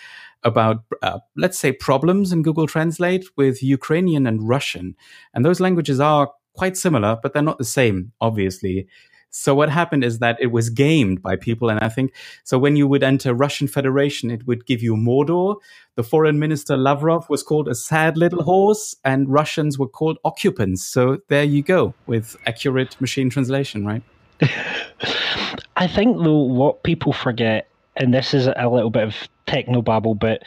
about 0.44 0.84
uh, 1.01 1.20
let's 1.38 1.58
say 1.58 1.72
problems 1.72 2.34
in 2.34 2.44
Google 2.44 2.68
Translate 2.68 3.24
with 3.38 3.63
Ukrainian 3.63 4.27
and 4.27 4.46
Russian, 4.46 4.94
and 5.34 5.46
those 5.46 5.62
languages 5.62 6.01
are 6.01 6.32
quite 6.53 6.75
similar, 6.75 7.18
but 7.24 7.32
they're 7.32 7.42
not 7.42 7.60
the 7.60 7.63
same, 7.80 8.12
obviously. 8.20 8.88
So 9.36 9.56
what 9.56 9.72
happened 9.72 10.04
is 10.04 10.20
that 10.20 10.38
it 10.40 10.52
was 10.52 10.70
gamed 10.70 11.24
by 11.24 11.36
people, 11.36 11.68
and 11.68 11.80
I 11.80 11.90
think 11.90 12.13
so. 12.44 12.60
When 12.60 12.75
you 12.75 12.88
would 12.88 13.02
enter 13.02 13.34
Russian 13.34 13.68
Federation, 13.68 14.30
it 14.30 14.46
would 14.46 14.68
give 14.68 14.84
you 14.84 14.96
Mordor. 14.96 15.56
The 15.96 16.04
foreign 16.04 16.38
minister 16.38 16.78
Lavrov 16.78 17.28
was 17.30 17.42
called 17.42 17.68
a 17.68 17.74
sad 17.74 18.16
little 18.16 18.44
horse, 18.44 18.96
and 19.04 19.28
Russians 19.28 19.80
were 19.80 19.88
called 19.88 20.20
occupants. 20.24 20.84
So 20.84 21.18
there 21.30 21.44
you 21.44 21.63
go 21.63 21.96
with 22.06 22.38
accurate 22.46 22.96
machine 23.02 23.32
translation, 23.32 23.88
right? 23.88 24.04
I 25.78 25.88
think 25.88 26.18
though 26.18 26.44
what 26.44 26.84
people 26.84 27.12
forget, 27.12 27.68
and 27.96 28.13
this 28.13 28.36
is 28.36 28.46
a 28.46 28.70
little 28.70 28.92
bit 28.92 29.04
of 29.04 29.16
technobabble, 29.48 30.20
but 30.20 30.44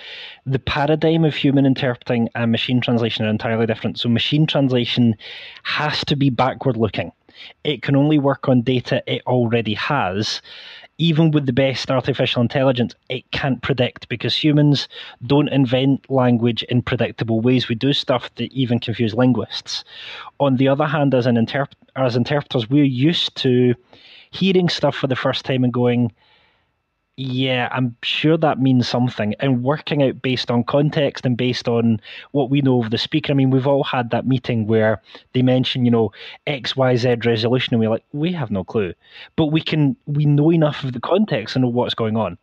the 0.46 0.60
paradigm 0.60 1.24
of 1.24 1.34
human 1.34 1.66
interpreting 1.66 2.28
and 2.36 2.52
machine 2.52 2.80
translation 2.80 3.26
are 3.26 3.30
entirely 3.30 3.66
different. 3.66 3.98
So 3.98 4.08
machine 4.08 4.46
translation 4.46 5.16
has 5.64 6.04
to 6.04 6.14
be 6.14 6.30
backward 6.30 6.76
looking 6.76 7.10
it 7.64 7.82
can 7.82 7.96
only 7.96 8.18
work 8.18 8.48
on 8.48 8.62
data 8.62 9.02
it 9.06 9.22
already 9.26 9.74
has. 9.74 10.40
Even 10.98 11.30
with 11.30 11.44
the 11.44 11.52
best 11.52 11.90
artificial 11.90 12.40
intelligence, 12.40 12.94
it 13.10 13.30
can't 13.30 13.60
predict 13.60 14.08
because 14.08 14.34
humans 14.34 14.88
don't 15.26 15.48
invent 15.48 16.08
language 16.10 16.62
in 16.64 16.80
predictable 16.80 17.40
ways. 17.40 17.68
We 17.68 17.74
do 17.74 17.92
stuff 17.92 18.34
that 18.36 18.50
even 18.52 18.78
confuse 18.78 19.12
linguists. 19.12 19.84
On 20.40 20.56
the 20.56 20.68
other 20.68 20.86
hand, 20.86 21.14
as 21.14 21.26
an 21.26 21.36
interp- 21.36 21.74
as 21.96 22.16
interpreters, 22.16 22.70
we're 22.70 22.84
used 22.84 23.36
to 23.36 23.74
hearing 24.30 24.70
stuff 24.70 24.96
for 24.96 25.06
the 25.06 25.16
first 25.16 25.44
time 25.44 25.64
and 25.64 25.72
going, 25.72 26.12
yeah, 27.16 27.70
I'm 27.72 27.96
sure 28.02 28.36
that 28.36 28.60
means 28.60 28.86
something. 28.86 29.34
And 29.40 29.62
working 29.62 30.02
out 30.02 30.20
based 30.20 30.50
on 30.50 30.64
context 30.64 31.24
and 31.24 31.34
based 31.34 31.66
on 31.66 31.98
what 32.32 32.50
we 32.50 32.60
know 32.60 32.82
of 32.82 32.90
the 32.90 32.98
speaker. 32.98 33.32
I 33.32 33.34
mean, 33.34 33.48
we've 33.48 33.66
all 33.66 33.84
had 33.84 34.10
that 34.10 34.26
meeting 34.26 34.66
where 34.66 35.00
they 35.32 35.40
mention, 35.40 35.86
you 35.86 35.90
know, 35.90 36.12
X, 36.46 36.76
Y, 36.76 36.94
Z 36.96 37.16
resolution, 37.24 37.72
and 37.72 37.80
we're 37.80 37.88
like, 37.88 38.04
we 38.12 38.32
have 38.32 38.50
no 38.50 38.64
clue. 38.64 38.92
But 39.34 39.46
we 39.46 39.62
can, 39.62 39.96
we 40.06 40.26
know 40.26 40.52
enough 40.52 40.84
of 40.84 40.92
the 40.92 41.00
context 41.00 41.56
and 41.56 41.62
know 41.62 41.70
what's 41.70 41.94
going 41.94 42.18
on. 42.18 42.36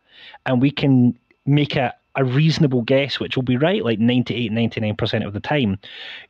And 0.44 0.60
we 0.60 0.72
can 0.72 1.16
make 1.46 1.76
a, 1.76 1.94
a 2.16 2.24
reasonable 2.24 2.82
guess, 2.82 3.20
which 3.20 3.36
will 3.36 3.44
be 3.44 3.56
right 3.56 3.84
like 3.84 4.00
98, 4.00 4.50
99% 4.50 5.24
of 5.24 5.34
the 5.34 5.40
time. 5.40 5.78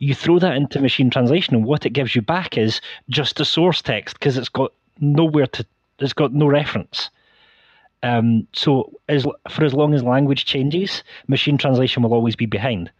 You 0.01 0.15
throw 0.15 0.39
that 0.41 0.57
into 0.57 0.81
machine 0.81 1.09
translation, 1.09 1.55
and 1.55 1.65
what 1.65 1.87
it 1.87 1.91
gives 1.91 2.15
you 2.15 2.21
back 2.21 2.59
is 2.59 2.83
just 3.09 3.41
a 3.41 3.45
source 3.47 3.81
text 3.81 4.19
because 4.19 4.37
it's 4.37 4.51
got 4.51 4.73
nowhere 5.01 5.47
to, 5.47 5.65
it's 5.99 6.13
got 6.13 6.35
no 6.35 6.47
reference. 6.47 7.09
Um, 8.05 8.47
so 8.53 8.93
as 9.09 9.27
for 9.51 9.65
as 9.65 9.73
long 9.73 9.95
as 9.95 10.03
language 10.03 10.45
changes, 10.45 11.03
machine 11.27 11.57
translation 11.57 12.03
will 12.03 12.13
always 12.13 12.37
be 12.37 12.47
behind. 12.47 12.91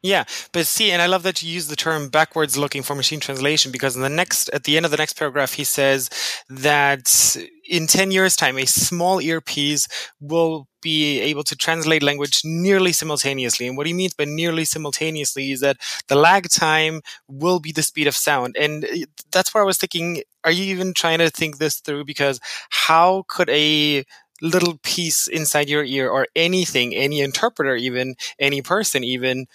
Yeah, 0.00 0.24
but 0.52 0.64
see, 0.68 0.92
and 0.92 1.02
I 1.02 1.06
love 1.06 1.24
that 1.24 1.42
you 1.42 1.52
use 1.52 1.66
the 1.66 1.74
term 1.74 2.08
backwards 2.08 2.56
looking 2.56 2.84
for 2.84 2.94
machine 2.94 3.18
translation 3.18 3.72
because 3.72 3.96
in 3.96 4.02
the 4.02 4.08
next, 4.08 4.48
at 4.50 4.62
the 4.62 4.76
end 4.76 4.86
of 4.86 4.92
the 4.92 4.96
next 4.96 5.18
paragraph, 5.18 5.54
he 5.54 5.64
says 5.64 6.08
that 6.48 7.36
in 7.68 7.88
10 7.88 8.12
years 8.12 8.36
time, 8.36 8.58
a 8.58 8.64
small 8.64 9.20
earpiece 9.20 9.88
will 10.20 10.68
be 10.80 11.18
able 11.18 11.42
to 11.42 11.56
translate 11.56 12.04
language 12.04 12.42
nearly 12.44 12.92
simultaneously. 12.92 13.66
And 13.66 13.76
what 13.76 13.88
he 13.88 13.92
means 13.92 14.14
by 14.14 14.24
nearly 14.24 14.64
simultaneously 14.64 15.50
is 15.50 15.60
that 15.62 15.78
the 16.06 16.14
lag 16.14 16.48
time 16.48 17.00
will 17.26 17.58
be 17.58 17.72
the 17.72 17.82
speed 17.82 18.06
of 18.06 18.14
sound. 18.14 18.56
And 18.56 18.86
that's 19.32 19.52
where 19.52 19.64
I 19.64 19.66
was 19.66 19.78
thinking, 19.78 20.22
are 20.44 20.52
you 20.52 20.62
even 20.72 20.94
trying 20.94 21.18
to 21.18 21.28
think 21.28 21.58
this 21.58 21.80
through? 21.80 22.04
Because 22.04 22.38
how 22.70 23.24
could 23.26 23.50
a 23.50 24.04
little 24.40 24.78
piece 24.82 25.26
inside 25.26 25.68
your 25.68 25.84
ear 25.84 26.08
or 26.08 26.26
anything, 26.36 26.94
any 26.94 27.20
interpreter, 27.20 27.74
even 27.74 28.14
any 28.38 28.62
person, 28.62 29.02
even 29.04 29.46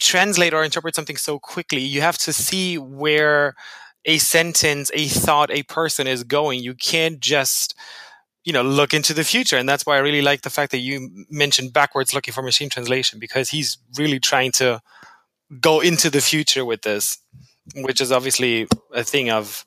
translate 0.00 0.54
or 0.54 0.64
interpret 0.64 0.94
something 0.94 1.16
so 1.16 1.38
quickly. 1.38 1.80
You 1.80 2.00
have 2.00 2.18
to 2.18 2.32
see 2.32 2.78
where 2.78 3.54
a 4.04 4.18
sentence, 4.18 4.90
a 4.94 5.06
thought, 5.08 5.50
a 5.50 5.64
person 5.64 6.06
is 6.06 6.24
going. 6.24 6.62
You 6.62 6.74
can't 6.74 7.20
just, 7.20 7.74
you 8.44 8.52
know, 8.52 8.62
look 8.62 8.94
into 8.94 9.12
the 9.12 9.24
future. 9.24 9.56
And 9.56 9.68
that's 9.68 9.84
why 9.84 9.96
I 9.96 10.00
really 10.00 10.22
like 10.22 10.42
the 10.42 10.50
fact 10.50 10.70
that 10.72 10.78
you 10.78 11.26
mentioned 11.30 11.72
backwards 11.72 12.14
looking 12.14 12.32
for 12.32 12.42
machine 12.42 12.70
translation 12.70 13.18
because 13.18 13.50
he's 13.50 13.78
really 13.98 14.20
trying 14.20 14.52
to 14.52 14.80
go 15.60 15.80
into 15.80 16.10
the 16.10 16.20
future 16.20 16.64
with 16.64 16.82
this, 16.82 17.18
which 17.74 18.00
is 18.00 18.12
obviously 18.12 18.68
a 18.92 19.02
thing 19.02 19.30
of 19.30 19.66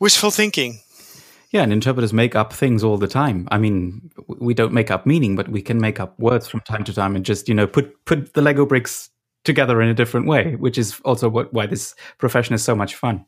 wishful 0.00 0.30
thinking. 0.30 0.80
Yeah, 1.50 1.62
and 1.62 1.72
interpreters 1.72 2.12
make 2.12 2.34
up 2.34 2.52
things 2.52 2.82
all 2.82 2.98
the 2.98 3.06
time. 3.06 3.46
I 3.50 3.58
mean, 3.58 4.10
we 4.26 4.52
don't 4.52 4.72
make 4.72 4.90
up 4.90 5.06
meaning, 5.06 5.36
but 5.36 5.48
we 5.48 5.62
can 5.62 5.80
make 5.80 6.00
up 6.00 6.18
words 6.18 6.48
from 6.48 6.60
time 6.60 6.84
to 6.84 6.92
time 6.92 7.14
and 7.14 7.24
just, 7.24 7.48
you 7.48 7.54
know, 7.54 7.66
put 7.66 8.04
put 8.04 8.34
the 8.34 8.42
Lego 8.42 8.66
bricks 8.66 9.10
together 9.44 9.80
in 9.80 9.88
a 9.88 9.94
different 9.94 10.26
way, 10.26 10.56
which 10.56 10.76
is 10.76 11.00
also 11.04 11.28
what 11.28 11.52
why 11.52 11.66
this 11.66 11.94
profession 12.18 12.54
is 12.54 12.64
so 12.64 12.74
much 12.74 12.94
fun. 12.94 13.24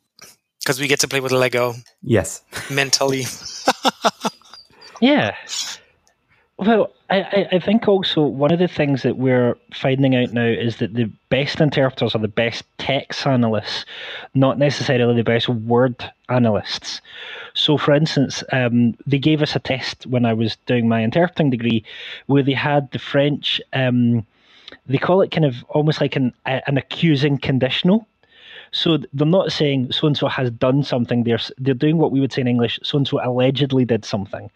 Because 0.61 0.81
we 0.81 0.89
get 0.89 1.01
to 1.01 1.09
play 1.09 1.21
with 1.21 1.33
Lego. 1.33 1.75
Yes. 2.03 2.43
Mentally. 2.71 3.25
yeah. 5.01 5.35
Well, 6.59 6.91
I, 7.09 7.47
I 7.53 7.59
think 7.61 7.87
also 7.87 8.23
one 8.23 8.53
of 8.53 8.59
the 8.59 8.67
things 8.67 9.05
that 9.05 9.17
we're 9.17 9.57
finding 9.73 10.17
out 10.17 10.33
now 10.33 10.45
is 10.45 10.79
that 10.79 10.95
the 10.95 11.05
best 11.29 11.61
interpreters 11.61 12.17
are 12.17 12.19
the 12.19 12.27
best 12.27 12.65
text 12.79 13.25
analysts, 13.29 13.85
not 14.35 14.59
necessarily 14.59 15.15
the 15.15 15.23
best 15.23 15.49
word 15.49 15.95
analysts. 16.29 17.01
So, 17.55 17.79
for 17.79 17.95
instance, 17.95 18.43
um, 18.53 18.97
they 19.07 19.21
gave 19.21 19.41
us 19.41 19.55
a 19.55 19.61
test 19.61 20.07
when 20.07 20.25
I 20.25 20.33
was 20.33 20.57
doing 20.67 20.89
my 20.89 21.05
interpreting 21.05 21.51
degree 21.51 21.85
where 22.27 22.43
they 22.43 22.55
had 22.55 22.91
the 22.91 22.99
French, 22.99 23.61
um, 23.73 24.27
they 24.89 24.99
call 24.99 25.21
it 25.21 25.31
kind 25.31 25.45
of 25.45 25.63
almost 25.69 26.01
like 26.01 26.17
an, 26.17 26.35
an 26.45 26.77
accusing 26.77 27.39
conditional. 27.39 28.05
So 28.73 28.99
they're 29.13 29.27
not 29.27 29.53
saying 29.53 29.93
so 29.93 30.07
and 30.07 30.17
so 30.17 30.29
has 30.29 30.51
done 30.51 30.83
something. 30.83 31.25
They're 31.25 31.41
they're 31.59 31.75
doing 31.75 31.99
what 31.99 32.13
we 32.13 32.21
would 32.21 32.33
say 32.33 32.43
in 32.43 32.49
English. 32.49 32.79
So 32.83 32.99
and 32.99 33.07
so 33.07 33.21
allegedly 33.25 33.85
did 33.85 34.05
something, 34.05 34.51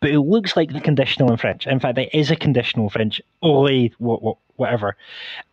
but 0.00 0.10
it 0.10 0.20
looks 0.20 0.56
like 0.56 0.72
the 0.72 0.80
conditional 0.80 1.30
in 1.30 1.36
French. 1.36 1.66
In 1.66 1.80
fact, 1.80 1.98
it 1.98 2.10
is 2.12 2.30
a 2.30 2.36
conditional 2.36 2.86
in 2.86 2.90
French. 2.90 3.20
Only 3.42 3.92
what, 3.98 4.22
what 4.22 4.36
whatever, 4.56 4.96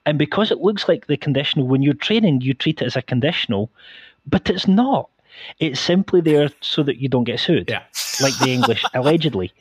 and 0.05 0.17
because 0.17 0.51
it 0.51 0.59
looks 0.59 0.87
like 0.87 1.07
the 1.07 1.17
conditional, 1.17 1.67
when 1.67 1.81
you're 1.81 1.93
training, 1.93 2.41
you 2.41 2.53
treat 2.53 2.81
it 2.81 2.85
as 2.85 2.95
a 2.95 3.01
conditional, 3.01 3.69
but 4.25 4.49
it's 4.49 4.67
not. 4.67 5.09
It's 5.59 5.79
simply 5.79 6.21
there 6.21 6.49
so 6.61 6.83
that 6.83 6.97
you 6.97 7.07
don't 7.07 7.23
get 7.23 7.39
sued. 7.39 7.69
Yeah. 7.69 7.83
like 8.21 8.37
the 8.39 8.51
English 8.51 8.83
allegedly, 8.93 9.53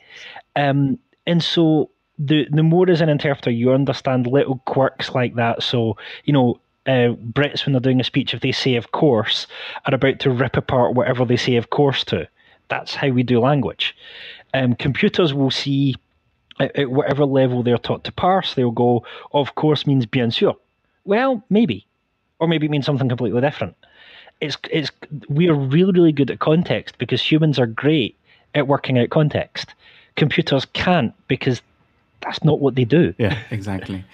um, 0.55 0.99
and 1.25 1.43
so 1.43 1.89
the 2.17 2.47
the 2.51 2.63
more 2.63 2.89
as 2.89 2.99
an 2.99 3.07
interpreter 3.07 3.49
you 3.49 3.71
understand 3.71 4.27
little 4.27 4.61
quirks 4.65 5.15
like 5.15 5.35
that. 5.35 5.63
So 5.63 5.97
you 6.25 6.33
know 6.33 6.59
uh, 6.85 7.13
Brits, 7.31 7.65
when 7.65 7.73
they're 7.73 7.79
doing 7.79 7.99
a 7.99 8.03
speech, 8.03 8.33
if 8.33 8.41
they 8.41 8.51
say 8.51 8.75
of 8.75 8.91
course, 8.91 9.47
are 9.85 9.93
about 9.93 10.19
to 10.19 10.31
rip 10.31 10.57
apart 10.57 10.95
whatever 10.95 11.25
they 11.25 11.37
say 11.37 11.55
of 11.55 11.69
course 11.69 12.03
to. 12.05 12.27
That's 12.69 12.95
how 12.95 13.09
we 13.09 13.23
do 13.23 13.39
language. 13.39 13.95
Um, 14.53 14.75
computers 14.75 15.33
will 15.33 15.51
see 15.51 15.95
at, 16.59 16.75
at, 16.75 16.91
whatever 16.91 17.25
level 17.25 17.63
they're 17.63 17.77
taught 17.77 18.03
to 18.05 18.11
parse, 18.11 18.53
they'll 18.53 18.71
go, 18.71 19.05
of 19.33 19.55
course 19.55 19.85
means 19.87 20.05
bien 20.05 20.29
sûr. 20.29 20.55
Well, 21.05 21.43
maybe. 21.49 21.85
Or 22.39 22.47
maybe 22.47 22.67
it 22.67 22.69
means 22.69 22.85
something 22.85 23.09
completely 23.09 23.41
different. 23.41 23.75
It's, 24.41 24.57
it's, 24.71 24.91
we're 25.27 25.53
really, 25.53 25.91
really 25.91 26.11
good 26.11 26.31
at 26.31 26.39
context 26.39 26.97
because 26.97 27.21
humans 27.21 27.59
are 27.59 27.65
great 27.65 28.15
at 28.55 28.67
working 28.67 28.97
out 28.97 29.09
context. 29.09 29.73
Computers 30.15 30.65
can't 30.65 31.13
because 31.27 31.61
that's 32.21 32.43
not 32.43 32.59
what 32.59 32.75
they 32.75 32.85
do. 32.85 33.13
Yeah, 33.17 33.37
exactly. 33.51 34.03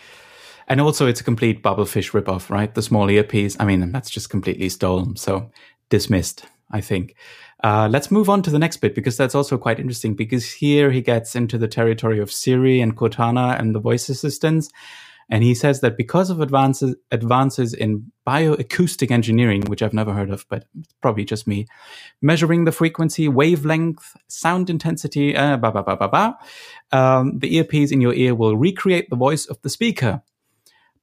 And 0.67 0.81
also, 0.81 1.05
it's 1.05 1.22
a 1.22 1.24
complete 1.24 1.62
Babel 1.62 1.86
fish 1.86 2.12
ripoff, 2.12 2.50
right? 2.50 2.74
The 2.74 2.81
small 2.81 3.10
earpiece. 3.10 3.55
I 3.60 3.65
mean, 3.65 3.91
that's 3.91 4.10
just 4.10 4.29
completely 4.29 4.69
stolen. 4.69 5.15
So 5.15 5.51
dismissed, 5.89 6.45
I 6.72 6.81
think. 6.81 7.15
Uh, 7.63 7.88
let's 7.89 8.12
move 8.12 8.29
on 8.29 8.41
to 8.43 8.50
the 8.50 8.60
next 8.60 8.77
bit 8.77 8.95
because 8.95 9.17
that's 9.17 9.36
also 9.36 9.57
quite 9.57 9.79
interesting. 9.79 10.15
Because 10.15 10.51
here 10.51 10.91
he 10.91 11.01
gets 11.01 11.36
into 11.36 11.57
the 11.57 11.67
territory 11.67 12.19
of 12.19 12.31
Siri 12.31 12.81
and 12.81 12.98
Cortana 12.98 13.60
and 13.60 13.75
the 13.75 13.79
voice 13.79 14.10
assistants. 14.10 14.69
And 15.29 15.43
he 15.43 15.55
says 15.55 15.81
that 15.81 15.98
because 15.98 16.29
of 16.29 16.39
advances 16.39 16.95
advances 17.10 17.74
in 17.74 18.12
bioacoustic 18.27 19.10
engineering, 19.10 19.63
which 19.63 19.81
I've 19.81 19.93
never 19.93 20.13
heard 20.13 20.29
of, 20.29 20.45
but 20.50 20.65
it's 20.79 20.93
probably 21.01 21.25
just 21.25 21.48
me, 21.48 21.65
measuring 22.22 22.65
the 22.65 22.72
frequency, 22.72 23.27
wavelength, 23.27 24.15
sound 24.27 24.69
intensity, 24.69 25.36
uh, 25.36 25.57
bah, 25.57 25.72
bah, 25.72 25.81
bah, 25.81 25.95
bah, 25.95 26.07
bah, 26.07 26.34
um, 26.91 27.39
the 27.39 27.55
earpiece 27.55 27.91
in 27.91 28.01
your 28.01 28.13
ear 28.13 28.36
will 28.36 28.55
recreate 28.55 29.10
the 29.10 29.15
voice 29.15 29.48
of 29.48 29.60
the 29.63 29.69
speaker 29.69 30.22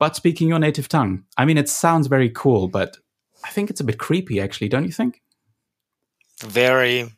but 0.03 0.17
speaking 0.17 0.49
your 0.49 0.59
native 0.59 0.89
tongue. 0.89 1.23
I 1.39 1.45
mean, 1.45 1.57
it 1.57 1.69
sounds 1.69 2.09
very 2.09 2.29
cool, 2.29 2.67
but 2.67 2.97
I 3.45 3.51
think 3.51 3.71
it's 3.71 3.79
a 3.81 3.85
bit 3.85 4.01
creepy, 4.01 4.41
actually, 4.41 4.69
don't 4.69 4.85
you 4.85 4.91
think? 4.91 5.23
Very. 6.41 7.03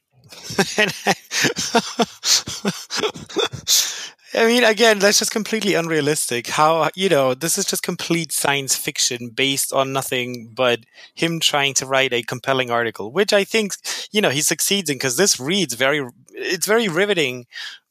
I 4.34 4.46
mean, 4.46 4.64
again, 4.64 4.98
that's 4.98 5.18
just 5.18 5.30
completely 5.30 5.72
unrealistic. 5.72 6.48
How, 6.48 6.90
you 6.94 7.08
know, 7.08 7.32
this 7.32 7.56
is 7.56 7.64
just 7.64 7.82
complete 7.82 8.32
science 8.32 8.76
fiction 8.76 9.30
based 9.30 9.72
on 9.72 9.94
nothing 9.94 10.52
but 10.54 10.80
him 11.14 11.40
trying 11.40 11.72
to 11.76 11.86
write 11.86 12.12
a 12.12 12.20
compelling 12.22 12.70
article, 12.70 13.10
which 13.10 13.32
I 13.32 13.44
think, 13.44 13.76
you 14.12 14.20
know, 14.20 14.28
he 14.28 14.42
succeeds 14.42 14.90
in 14.90 14.96
because 14.96 15.16
this 15.16 15.40
reads 15.40 15.72
very, 15.72 16.06
it's 16.34 16.66
very 16.66 16.88
riveting. 16.88 17.46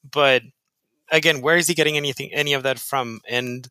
But 0.07 0.43
again, 1.11 1.41
where 1.41 1.57
is 1.57 1.65
he 1.65 1.73
getting 1.73 1.97
anything, 1.97 2.31
any 2.31 2.53
of 2.53 2.61
that 2.61 2.77
from? 2.77 3.21
And, 3.27 3.67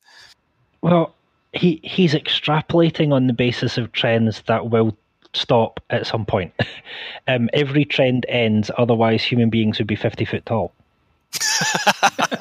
well, 0.83 1.15
he 1.53 1.81
he's 1.83 2.15
extrapolating 2.15 3.13
on 3.13 3.27
the 3.27 3.33
basis 3.33 3.79
of 3.79 3.93
trends 3.93 4.43
that 4.43 4.71
will 4.71 4.97
stop 5.35 5.81
at 5.91 6.07
some 6.07 6.27
point. 6.27 6.53
um, 7.29 7.49
every 7.53 7.85
trend 7.85 8.27
ends, 8.29 8.71
otherwise, 8.77 9.23
human 9.25 9.51
beings 9.51 9.79
would 9.79 9.87
be 9.87 9.97
50 9.97 10.25
foot 10.25 10.45
tall. 10.45 10.73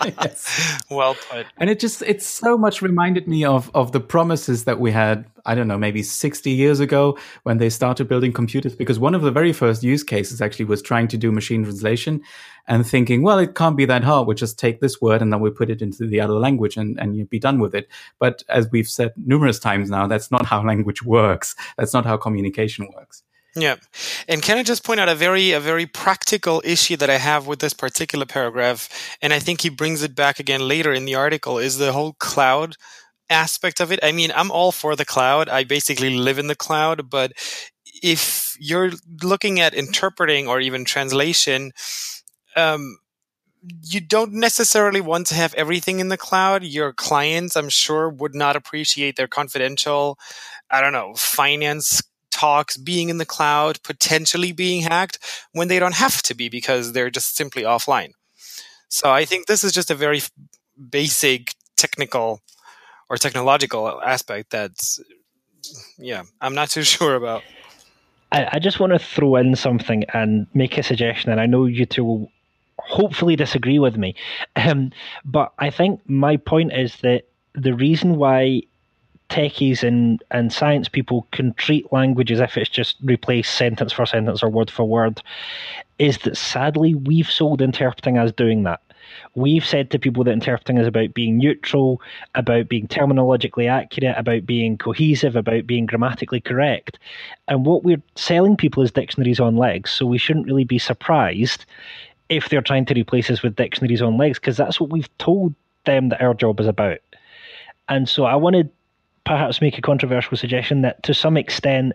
yes. 0.03 0.83
Well 0.91 1.15
put. 1.29 1.45
And 1.57 1.69
it 1.69 1.79
just 1.79 2.01
it's 2.01 2.25
so 2.25 2.57
much 2.57 2.81
reminded 2.81 3.25
me 3.25 3.45
of 3.45 3.71
of 3.74 3.93
the 3.93 4.01
promises 4.01 4.65
that 4.65 4.79
we 4.79 4.91
had, 4.91 5.25
I 5.45 5.55
don't 5.55 5.69
know, 5.69 5.77
maybe 5.77 6.03
60 6.03 6.51
years 6.51 6.81
ago 6.81 7.17
when 7.43 7.57
they 7.57 7.69
started 7.69 8.10
building 8.10 8.33
computers 8.33 8.75
because 8.75 9.00
one 9.00 9.15
of 9.15 9.21
the 9.21 9.31
very 9.31 9.53
first 9.53 9.83
use 9.83 10.03
cases 10.03 10.41
actually 10.41 10.65
was 10.65 10.81
trying 10.81 11.07
to 11.10 11.17
do 11.17 11.31
machine 11.31 11.63
translation 11.63 12.21
and 12.68 12.86
thinking, 12.86 13.22
well, 13.22 13.39
it 13.39 13.56
can't 13.56 13.77
be 13.77 13.86
that 13.86 14.03
hard. 14.03 14.27
We 14.27 14.36
just 14.36 14.60
take 14.60 14.80
this 14.80 15.01
word 15.01 15.22
and 15.22 15.32
then 15.32 15.39
we 15.39 15.50
put 15.50 15.70
it 15.70 15.82
into 15.82 16.08
the 16.08 16.22
other 16.22 16.34
language 16.34 16.77
and, 16.77 17.00
and 17.00 17.15
you'd 17.15 17.30
be 17.30 17.39
done 17.39 17.60
with 17.60 17.75
it. 17.75 17.88
But 18.20 18.44
as 18.50 18.70
we've 18.72 18.88
said 18.88 19.13
numerous 19.18 19.60
times 19.60 19.89
now, 19.89 20.08
that's 20.08 20.32
not 20.32 20.46
how 20.46 20.63
language 20.65 21.03
works. 21.03 21.56
That's 21.77 21.94
not 21.94 22.06
how 22.06 22.18
communication 22.18 22.89
works. 22.96 23.24
Yeah. 23.56 23.75
And 24.30 24.41
can 24.41 24.58
I 24.58 24.63
just 24.63 24.86
point 24.86 25.01
out 25.01 25.10
a 25.10 25.15
very 25.15 25.51
a 25.51 25.60
very 25.60 25.86
practical 25.86 26.62
issue 26.63 26.96
that 26.96 27.10
I 27.10 27.18
have 27.18 27.48
with 27.48 27.60
this 27.60 27.74
particular 27.74 28.25
paragraph 28.25 28.88
and 29.22 29.34
I 29.34 29.39
think 29.39 29.60
he 29.60 29.70
brings 29.70 30.03
it 30.03 30.15
back 30.15 30.39
again 30.39 30.65
later 30.65 30.94
in 30.94 31.03
the 31.03 31.15
article 31.15 31.58
is 31.58 31.77
the 31.77 31.91
whole 31.91 32.13
cloud 32.13 32.77
aspect 33.30 33.82
of 33.82 33.91
it. 33.91 34.00
I 34.03 34.13
mean, 34.13 34.32
I'm 34.36 34.51
all 34.51 34.72
for 34.72 34.96
the 34.96 35.06
cloud. 35.06 35.50
I 35.50 35.65
basically 35.65 36.18
live 36.18 36.39
in 36.39 36.48
the 36.48 36.56
cloud, 36.56 37.10
but 37.10 37.34
if 38.01 38.56
you're 38.60 38.91
looking 39.22 39.60
at 39.60 39.74
interpreting 39.74 40.48
or 40.48 40.60
even 40.60 40.86
translation, 40.86 41.72
um, 42.55 42.98
you 43.84 44.01
don't 44.01 44.34
necessarily 44.34 45.01
want 45.01 45.27
to 45.27 45.36
have 45.36 45.53
everything 45.53 46.00
in 46.00 46.10
the 46.10 46.17
cloud. 46.17 46.63
Your 46.63 46.93
clients, 46.93 47.55
I'm 47.55 47.70
sure, 47.70 48.10
would 48.10 48.34
not 48.34 48.55
appreciate 48.55 49.15
their 49.15 49.27
confidential, 49.27 50.17
I 50.70 50.81
don't 50.81 50.93
know, 50.93 51.13
finance 51.15 52.01
talks 52.31 52.77
being 52.77 53.10
in 53.10 53.17
the 53.17 53.25
cloud, 53.25 53.81
potentially 53.84 54.51
being 54.51 54.81
hacked 54.81 55.20
when 55.51 55.67
they 55.67 55.79
don't 55.79 55.96
have 55.96 56.24
to 56.24 56.34
be 56.34 56.50
because 56.50 56.93
they're 56.93 57.12
just 57.12 57.36
simply 57.36 57.63
offline. 57.63 58.12
So 58.89 59.12
I 59.12 59.25
think 59.25 59.46
this 59.46 59.63
is 59.63 59.72
just 59.72 59.91
a 59.91 59.96
very 59.96 60.22
basic 60.89 61.53
technical 61.77 62.41
or 63.10 63.17
technological 63.17 64.01
aspect 64.01 64.50
that's, 64.50 65.00
yeah, 65.98 66.24
I'm 66.39 66.55
not 66.55 66.70
too 66.70 66.84
sure 66.96 67.15
about. 67.15 67.43
I, 68.31 68.48
I 68.53 68.60
just 68.60 68.79
want 68.79 68.93
to 68.93 69.00
throw 69.00 69.36
in 69.36 69.55
something 69.55 70.05
and 70.13 70.48
make 70.53 70.77
a 70.77 70.84
suggestion, 70.84 71.31
and 71.31 71.39
I 71.39 71.46
know 71.46 71.65
you 71.65 71.86
two 71.86 72.03
will 72.03 72.31
hopefully 72.91 73.38
disagree 73.38 73.79
with 73.79 73.98
me. 73.98 74.13
Um, 74.57 74.91
but 75.24 75.53
I 75.60 75.69
think 75.69 76.01
my 76.10 76.36
point 76.36 76.74
is 76.74 76.98
that 76.98 77.24
the 77.53 77.74
reason 77.74 78.17
why 78.17 78.63
techies 79.29 79.81
and, 79.81 80.21
and 80.31 80.51
science 80.51 80.89
people 80.89 81.25
can 81.31 81.53
treat 81.53 81.91
language 81.93 82.33
as 82.33 82.41
if 82.41 82.57
it's 82.57 82.69
just 82.69 82.98
replace 83.01 83.50
sentence 83.50 83.93
for 83.93 84.05
sentence 84.05 84.43
or 84.43 84.50
word 84.50 84.69
for 84.69 84.83
word 84.83 85.21
is 86.00 86.17
that 86.19 86.36
sadly 86.36 86.93
we've 86.93 87.31
sold 87.31 87.62
interpreting 87.62 88.17
as 88.17 88.33
doing 88.33 88.63
that. 88.63 88.81
We've 89.36 89.65
said 89.65 89.89
to 89.91 90.00
people 90.00 90.25
that 90.25 90.31
interpreting 90.31 90.77
is 90.77 90.88
about 90.88 91.13
being 91.13 91.38
neutral, 91.38 92.01
about 92.36 92.67
being 92.67 92.88
terminologically 92.88 93.69
accurate, 93.69 94.17
about 94.17 94.45
being 94.45 94.77
cohesive, 94.77 95.38
about 95.38 95.65
being 95.65 95.86
grammatically 95.86 96.41
correct. 96.41 97.00
And 97.48 97.65
what 97.65 97.83
we're 97.83 98.01
selling 98.15 98.57
people 98.57 98.83
is 98.83 98.91
dictionaries 98.91 99.39
on 99.39 99.55
legs. 99.55 99.91
So 99.91 100.05
we 100.05 100.17
shouldn't 100.17 100.48
really 100.48 100.65
be 100.65 100.79
surprised 100.79 101.65
if 102.32 102.48
they're 102.48 102.62
trying 102.62 102.86
to 102.86 102.94
replace 102.94 103.30
us 103.30 103.44
with 103.44 103.58
dictionaries 103.58 104.02
on 104.02 104.18
legs, 104.18 104.40
because 104.40 104.56
that's 104.56 104.80
what 104.80 104.90
we've 104.90 105.18
told 105.18 105.54
them 105.84 106.10
that 106.10 106.22
our 106.22 106.34
job 106.34 106.60
is 106.62 106.66
about. 106.66 107.00
And 107.90 108.08
so 108.08 108.24
I 108.24 108.36
wanted 108.36 108.72
perhaps 109.26 109.62
make 109.62 109.78
a 109.78 109.82
controversial 109.82 110.38
suggestion 110.38 110.82
that 110.82 111.04
to 111.04 111.14
some 111.14 111.36
extent 111.36 111.94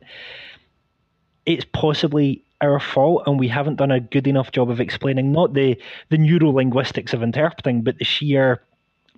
it's 1.46 1.64
possibly 1.72 2.44
our 2.60 2.78
fault 2.78 3.22
and 3.26 3.38
we 3.40 3.48
haven't 3.48 3.76
done 3.76 3.90
a 3.90 4.00
good 4.00 4.26
enough 4.26 4.52
job 4.52 4.70
of 4.70 4.80
explaining 4.80 5.32
not 5.32 5.54
the 5.54 5.76
the 6.10 6.18
neuro 6.18 6.50
linguistics 6.50 7.12
of 7.12 7.22
interpreting 7.22 7.82
but 7.82 7.98
the 7.98 8.04
sheer 8.04 8.62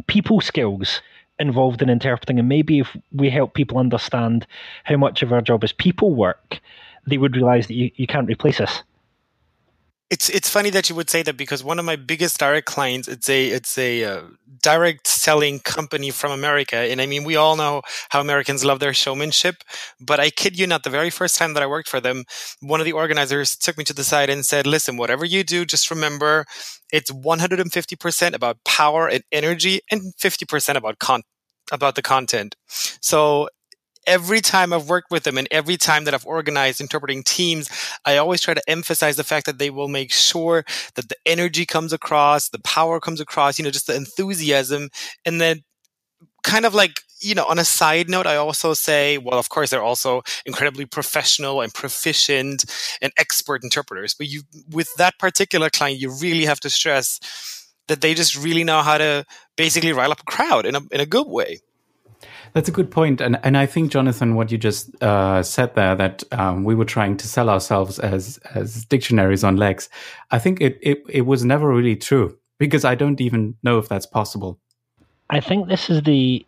people 0.07 0.40
skills 0.40 1.02
involved 1.38 1.83
in 1.83 1.90
interpreting 1.90 2.38
and 2.38 2.48
maybe 2.48 2.78
if 2.81 2.96
we 3.12 3.28
help 3.28 3.54
people 3.54 3.78
understand 3.78 4.46
how 4.85 4.96
much 4.96 5.22
of 5.22 5.33
our 5.33 5.42
job 5.42 5.62
is 5.62 5.72
people 5.72 6.14
work 6.14 6.59
they 7.07 7.18
would 7.18 7.37
realize 7.37 7.66
that 7.66 7.74
you, 7.74 7.90
you 7.96 8.07
can't 8.07 8.28
replace 8.28 8.61
us 8.61 8.83
it's 10.11 10.31
it's 10.48 10.54
funny 10.54 10.70
that 10.70 10.88
you 10.88 10.96
would 10.96 11.11
say 11.11 11.22
that 11.22 11.37
because 11.37 11.62
one 11.62 11.78
of 11.78 11.84
my 11.84 11.94
biggest 11.94 12.38
direct 12.38 12.66
clients 12.66 13.06
it's 13.06 13.28
a 13.28 13.48
it's 13.48 13.76
a 13.76 14.02
uh, 14.02 14.22
direct 14.62 15.06
selling 15.06 15.61
company 15.61 16.11
from 16.11 16.32
America. 16.32 16.76
And 16.76 17.02
I 17.02 17.06
mean 17.06 17.24
we 17.24 17.37
all 17.37 17.54
know 17.54 17.82
how 18.08 18.22
Americans 18.22 18.64
love 18.64 18.80
their 18.80 18.94
showmanship 18.94 19.56
but 20.00 20.18
I 20.20 20.30
kid 20.30 20.58
you 20.58 20.66
not 20.66 20.84
the 20.84 20.96
very 20.98 21.11
first 21.11 21.37
time 21.37 21.52
that 21.52 21.62
I 21.62 21.66
worked 21.66 21.90
for 21.90 22.00
them 22.00 22.24
one 22.61 22.80
of 22.80 22.87
the 22.87 22.94
organizers 22.94 23.56
took 23.56 23.76
me 23.76 23.84
to 23.84 23.92
the 23.92 24.04
side 24.04 24.30
and 24.30 24.42
said 24.42 24.66
listen 24.66 24.96
whatever 24.96 25.26
you 25.26 25.44
do 25.44 25.66
just 25.66 25.90
remember 25.90 26.46
it's 26.90 27.11
150% 27.11 28.34
about 28.34 28.56
power 28.64 29.06
and 29.06 29.22
energy 29.30 29.82
and 29.90 30.00
50% 30.14 30.76
about 30.76 30.98
con 30.98 31.24
about 31.70 31.94
the 31.94 32.02
content. 32.02 32.56
So 33.02 33.50
every 34.08 34.40
time 34.40 34.72
I've 34.72 34.88
worked 34.88 35.10
with 35.10 35.22
them 35.22 35.38
and 35.38 35.46
every 35.50 35.76
time 35.76 36.04
that 36.04 36.14
I've 36.14 36.26
organized 36.26 36.80
interpreting 36.80 37.22
teams, 37.22 37.68
I 38.04 38.16
always 38.16 38.40
try 38.40 38.54
to 38.54 38.62
emphasize 38.68 39.16
the 39.16 39.22
fact 39.22 39.46
that 39.46 39.58
they 39.58 39.70
will 39.70 39.86
make 39.86 40.10
sure 40.10 40.64
that 40.94 41.08
the 41.08 41.16
energy 41.26 41.66
comes 41.66 41.92
across, 41.92 42.48
the 42.48 42.58
power 42.60 42.98
comes 42.98 43.20
across, 43.20 43.58
you 43.58 43.64
know, 43.64 43.70
just 43.70 43.86
the 43.86 43.94
enthusiasm. 43.94 44.88
And 45.24 45.40
then 45.40 45.62
kind 46.42 46.64
of 46.64 46.74
like, 46.74 47.00
you 47.20 47.34
know, 47.34 47.44
on 47.44 47.58
a 47.58 47.64
side 47.64 48.08
note, 48.08 48.26
I 48.26 48.36
also 48.36 48.72
say, 48.72 49.18
well, 49.18 49.38
of 49.38 49.50
course, 49.50 49.70
they're 49.70 49.82
also 49.82 50.22
incredibly 50.46 50.86
professional 50.86 51.60
and 51.60 51.72
proficient 51.74 52.64
and 53.02 53.12
expert 53.18 53.62
interpreters. 53.62 54.14
But 54.14 54.28
you, 54.28 54.42
with 54.70 54.88
that 54.96 55.18
particular 55.18 55.68
client, 55.68 56.00
you 56.00 56.10
really 56.10 56.46
have 56.46 56.60
to 56.60 56.70
stress 56.70 57.20
that 57.88 58.00
they 58.00 58.14
just 58.14 58.36
really 58.36 58.64
know 58.64 58.82
how 58.82 58.98
to 58.98 59.24
basically 59.56 59.92
rile 59.92 60.12
up 60.12 60.20
a 60.20 60.30
crowd 60.30 60.64
in 60.64 60.76
a, 60.76 60.80
in 60.92 61.00
a 61.00 61.06
good 61.06 61.26
way. 61.26 61.60
That's 62.52 62.68
a 62.68 62.72
good 62.72 62.90
point, 62.90 63.20
and 63.20 63.38
and 63.42 63.56
I 63.56 63.66
think 63.66 63.92
Jonathan, 63.92 64.34
what 64.34 64.50
you 64.50 64.58
just 64.58 65.00
uh, 65.02 65.42
said 65.42 65.74
there, 65.74 65.94
that 65.96 66.24
um, 66.32 66.64
we 66.64 66.74
were 66.74 66.84
trying 66.84 67.16
to 67.18 67.28
sell 67.28 67.48
ourselves 67.50 67.98
as 67.98 68.38
as 68.54 68.84
dictionaries 68.84 69.44
on 69.44 69.56
legs. 69.56 69.88
I 70.30 70.38
think 70.38 70.61
it, 70.61 70.78
it 70.82 71.02
it 71.08 71.22
was 71.22 71.44
never 71.44 71.68
really 71.68 71.96
true 71.96 72.38
because 72.58 72.84
I 72.84 72.94
don't 72.94 73.20
even 73.20 73.56
know 73.62 73.78
if 73.78 73.88
that's 73.88 74.06
possible. 74.06 74.58
I 75.30 75.40
think 75.40 75.68
this 75.68 75.90
is 75.90 76.02
the 76.02 76.44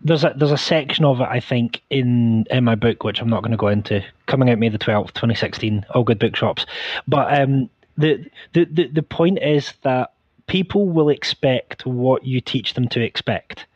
there's 0.00 0.24
a 0.24 0.32
there's 0.36 0.52
a 0.52 0.58
section 0.58 1.04
of 1.04 1.20
it 1.20 1.28
I 1.28 1.40
think 1.40 1.82
in 1.90 2.46
in 2.50 2.64
my 2.64 2.74
book 2.74 3.04
which 3.04 3.20
I'm 3.20 3.28
not 3.28 3.42
going 3.42 3.50
to 3.50 3.56
go 3.56 3.68
into 3.68 4.04
coming 4.26 4.50
out 4.50 4.58
May 4.58 4.68
the 4.68 4.78
twelfth, 4.78 5.14
2016, 5.14 5.84
all 5.94 6.04
good 6.04 6.18
bookshops. 6.18 6.66
But 7.06 7.40
um, 7.40 7.68
the, 7.96 8.24
the 8.54 8.64
the 8.66 8.86
the 8.88 9.02
point 9.02 9.40
is 9.42 9.74
that 9.82 10.12
people 10.46 10.88
will 10.88 11.08
expect 11.08 11.84
what 11.86 12.24
you 12.24 12.40
teach 12.40 12.74
them 12.74 12.88
to 12.88 13.00
expect. 13.00 13.66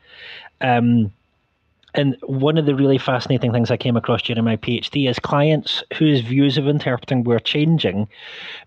Um, 0.62 1.12
and 1.94 2.16
one 2.22 2.57
of 2.57 2.64
the 2.64 2.75
really 2.75 2.96
fascinating 2.96 3.53
things 3.53 3.70
I 3.70 3.77
came 3.77 3.96
across 3.96 4.22
during 4.22 4.44
my 4.44 4.57
PhD 4.57 5.11
is 5.11 5.18
clients 5.18 5.83
whose 5.98 6.20
views 6.20 6.57
of 6.57 6.66
interpreting 6.66 7.22
were 7.22 7.38
changing 7.38 8.09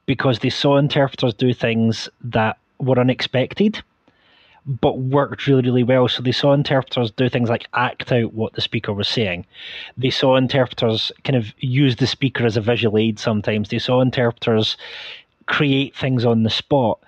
because 0.05 0.39
they 0.39 0.51
saw 0.51 0.77
interpreters 0.77 1.33
do 1.33 1.53
things 1.53 2.07
that 2.23 2.57
were 2.77 2.99
unexpected 2.99 3.81
but 4.65 4.97
worked 4.97 5.45
really, 5.45 5.61
really 5.61 5.83
well. 5.83 6.07
So 6.07 6.23
they 6.23 6.31
saw 6.31 6.53
interpreters 6.53 7.11
do 7.11 7.29
things 7.29 7.49
like 7.49 7.67
act 7.73 8.11
out 8.11 8.33
what 8.33 8.53
the 8.53 8.61
speaker 8.61 8.93
was 8.93 9.07
saying. 9.07 9.45
They 9.97 10.09
saw 10.09 10.35
interpreters 10.35 11.11
kind 11.23 11.35
of 11.35 11.53
use 11.59 11.97
the 11.97 12.07
speaker 12.07 12.45
as 12.45 12.57
a 12.57 12.61
visual 12.61 12.97
aid 12.97 13.19
sometimes. 13.19 13.69
They 13.69 13.79
saw 13.79 14.01
interpreters 14.01 14.75
create 15.45 15.95
things 15.95 16.25
on 16.25 16.43
the 16.43 16.49
spot 16.49 16.99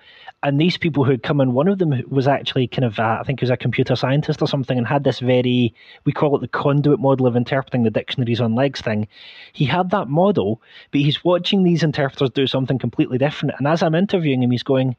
and 0.42 0.60
these 0.60 0.76
people 0.76 1.04
who 1.04 1.10
had 1.10 1.24
come 1.24 1.40
in, 1.40 1.52
one 1.52 1.66
of 1.66 1.78
them 1.78 2.00
was 2.08 2.28
actually 2.28 2.68
kind 2.68 2.84
of, 2.84 2.98
uh, 2.98 3.18
I 3.20 3.24
think 3.24 3.40
he 3.40 3.44
was 3.44 3.50
a 3.50 3.56
computer 3.56 3.96
scientist 3.96 4.40
or 4.40 4.46
something, 4.46 4.78
and 4.78 4.86
had 4.86 5.02
this 5.02 5.18
very, 5.18 5.74
we 6.04 6.12
call 6.12 6.36
it 6.36 6.40
the 6.40 6.48
conduit 6.48 7.00
model 7.00 7.26
of 7.26 7.34
interpreting 7.34 7.82
the 7.82 7.90
dictionaries 7.90 8.40
on 8.40 8.54
legs 8.54 8.80
thing. 8.80 9.08
He 9.52 9.64
had 9.64 9.90
that 9.90 10.08
model, 10.08 10.62
but 10.92 11.00
he's 11.00 11.24
watching 11.24 11.64
these 11.64 11.82
interpreters 11.82 12.30
do 12.30 12.46
something 12.46 12.78
completely 12.78 13.18
different. 13.18 13.56
And 13.58 13.66
as 13.66 13.82
I'm 13.82 13.96
interviewing 13.96 14.42
him, 14.42 14.52
he's 14.52 14.62
going, 14.62 14.94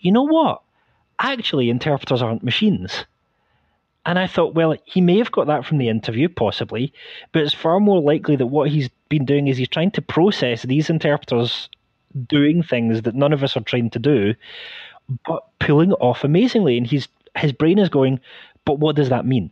you 0.00 0.12
know 0.12 0.24
what? 0.24 0.60
Actually, 1.18 1.70
interpreters 1.70 2.20
aren't 2.20 2.42
machines. 2.42 3.06
And 4.04 4.18
I 4.18 4.26
thought, 4.26 4.54
well, 4.54 4.76
he 4.84 5.00
may 5.00 5.16
have 5.18 5.32
got 5.32 5.46
that 5.46 5.64
from 5.64 5.78
the 5.78 5.88
interview, 5.88 6.28
possibly, 6.28 6.92
but 7.32 7.42
it's 7.42 7.54
far 7.54 7.80
more 7.80 8.00
likely 8.00 8.36
that 8.36 8.46
what 8.46 8.70
he's 8.70 8.90
been 9.08 9.24
doing 9.24 9.48
is 9.48 9.56
he's 9.56 9.68
trying 9.68 9.90
to 9.92 10.02
process 10.02 10.62
these 10.62 10.90
interpreters' 10.90 11.70
doing 12.28 12.62
things 12.62 13.02
that 13.02 13.14
none 13.14 13.32
of 13.32 13.42
us 13.42 13.56
are 13.56 13.60
trained 13.60 13.92
to 13.92 13.98
do, 13.98 14.34
but 15.26 15.44
pulling 15.58 15.92
off 15.94 16.24
amazingly. 16.24 16.76
And 16.76 16.86
he's 16.86 17.08
his 17.36 17.52
brain 17.52 17.78
is 17.78 17.88
going, 17.88 18.20
but 18.64 18.78
what 18.78 18.96
does 18.96 19.10
that 19.10 19.26
mean? 19.26 19.50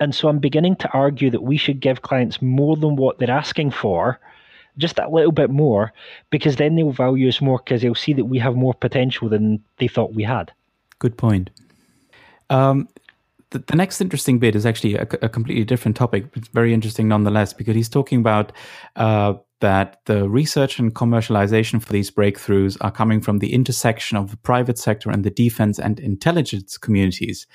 And 0.00 0.14
so 0.14 0.28
I'm 0.28 0.38
beginning 0.38 0.76
to 0.76 0.90
argue 0.90 1.30
that 1.30 1.42
we 1.42 1.56
should 1.56 1.80
give 1.80 2.02
clients 2.02 2.40
more 2.40 2.76
than 2.76 2.96
what 2.96 3.18
they're 3.18 3.30
asking 3.30 3.72
for, 3.72 4.20
just 4.76 4.98
a 4.98 5.08
little 5.08 5.32
bit 5.32 5.50
more, 5.50 5.92
because 6.30 6.56
then 6.56 6.76
they'll 6.76 6.92
value 6.92 7.28
us 7.28 7.40
more 7.40 7.58
because 7.58 7.82
they'll 7.82 7.94
see 7.94 8.12
that 8.12 8.26
we 8.26 8.38
have 8.38 8.54
more 8.54 8.74
potential 8.74 9.28
than 9.28 9.62
they 9.78 9.88
thought 9.88 10.14
we 10.14 10.22
had. 10.22 10.52
Good 11.00 11.16
point. 11.16 11.50
Um, 12.50 12.88
the, 13.50 13.58
the, 13.60 13.76
next 13.76 14.00
interesting 14.00 14.38
bit 14.38 14.54
is 14.54 14.64
actually 14.64 14.94
a, 14.94 15.02
a, 15.22 15.28
completely 15.28 15.64
different 15.64 15.96
topic, 15.96 16.32
but 16.32 16.46
very 16.48 16.72
interesting 16.72 17.08
nonetheless, 17.08 17.52
because 17.52 17.74
he's 17.74 17.88
talking 17.88 18.20
about 18.20 18.52
uh, 18.96 19.34
that 19.60 20.00
the 20.04 20.28
research 20.28 20.78
and 20.78 20.94
commercialization 20.94 21.82
for 21.82 21.92
these 21.92 22.10
breakthroughs 22.10 22.76
are 22.80 22.92
coming 22.92 23.20
from 23.20 23.38
the 23.38 23.52
intersection 23.52 24.16
of 24.16 24.30
the 24.30 24.36
private 24.36 24.78
sector 24.78 25.10
and 25.10 25.24
the 25.24 25.30
defense 25.30 25.78
and 25.78 25.98
intelligence 25.98 26.78
communities. 26.78 27.46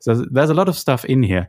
So 0.00 0.26
there's 0.30 0.50
a 0.50 0.54
lot 0.54 0.68
of 0.68 0.76
stuff 0.76 1.04
in 1.04 1.22
here. 1.22 1.48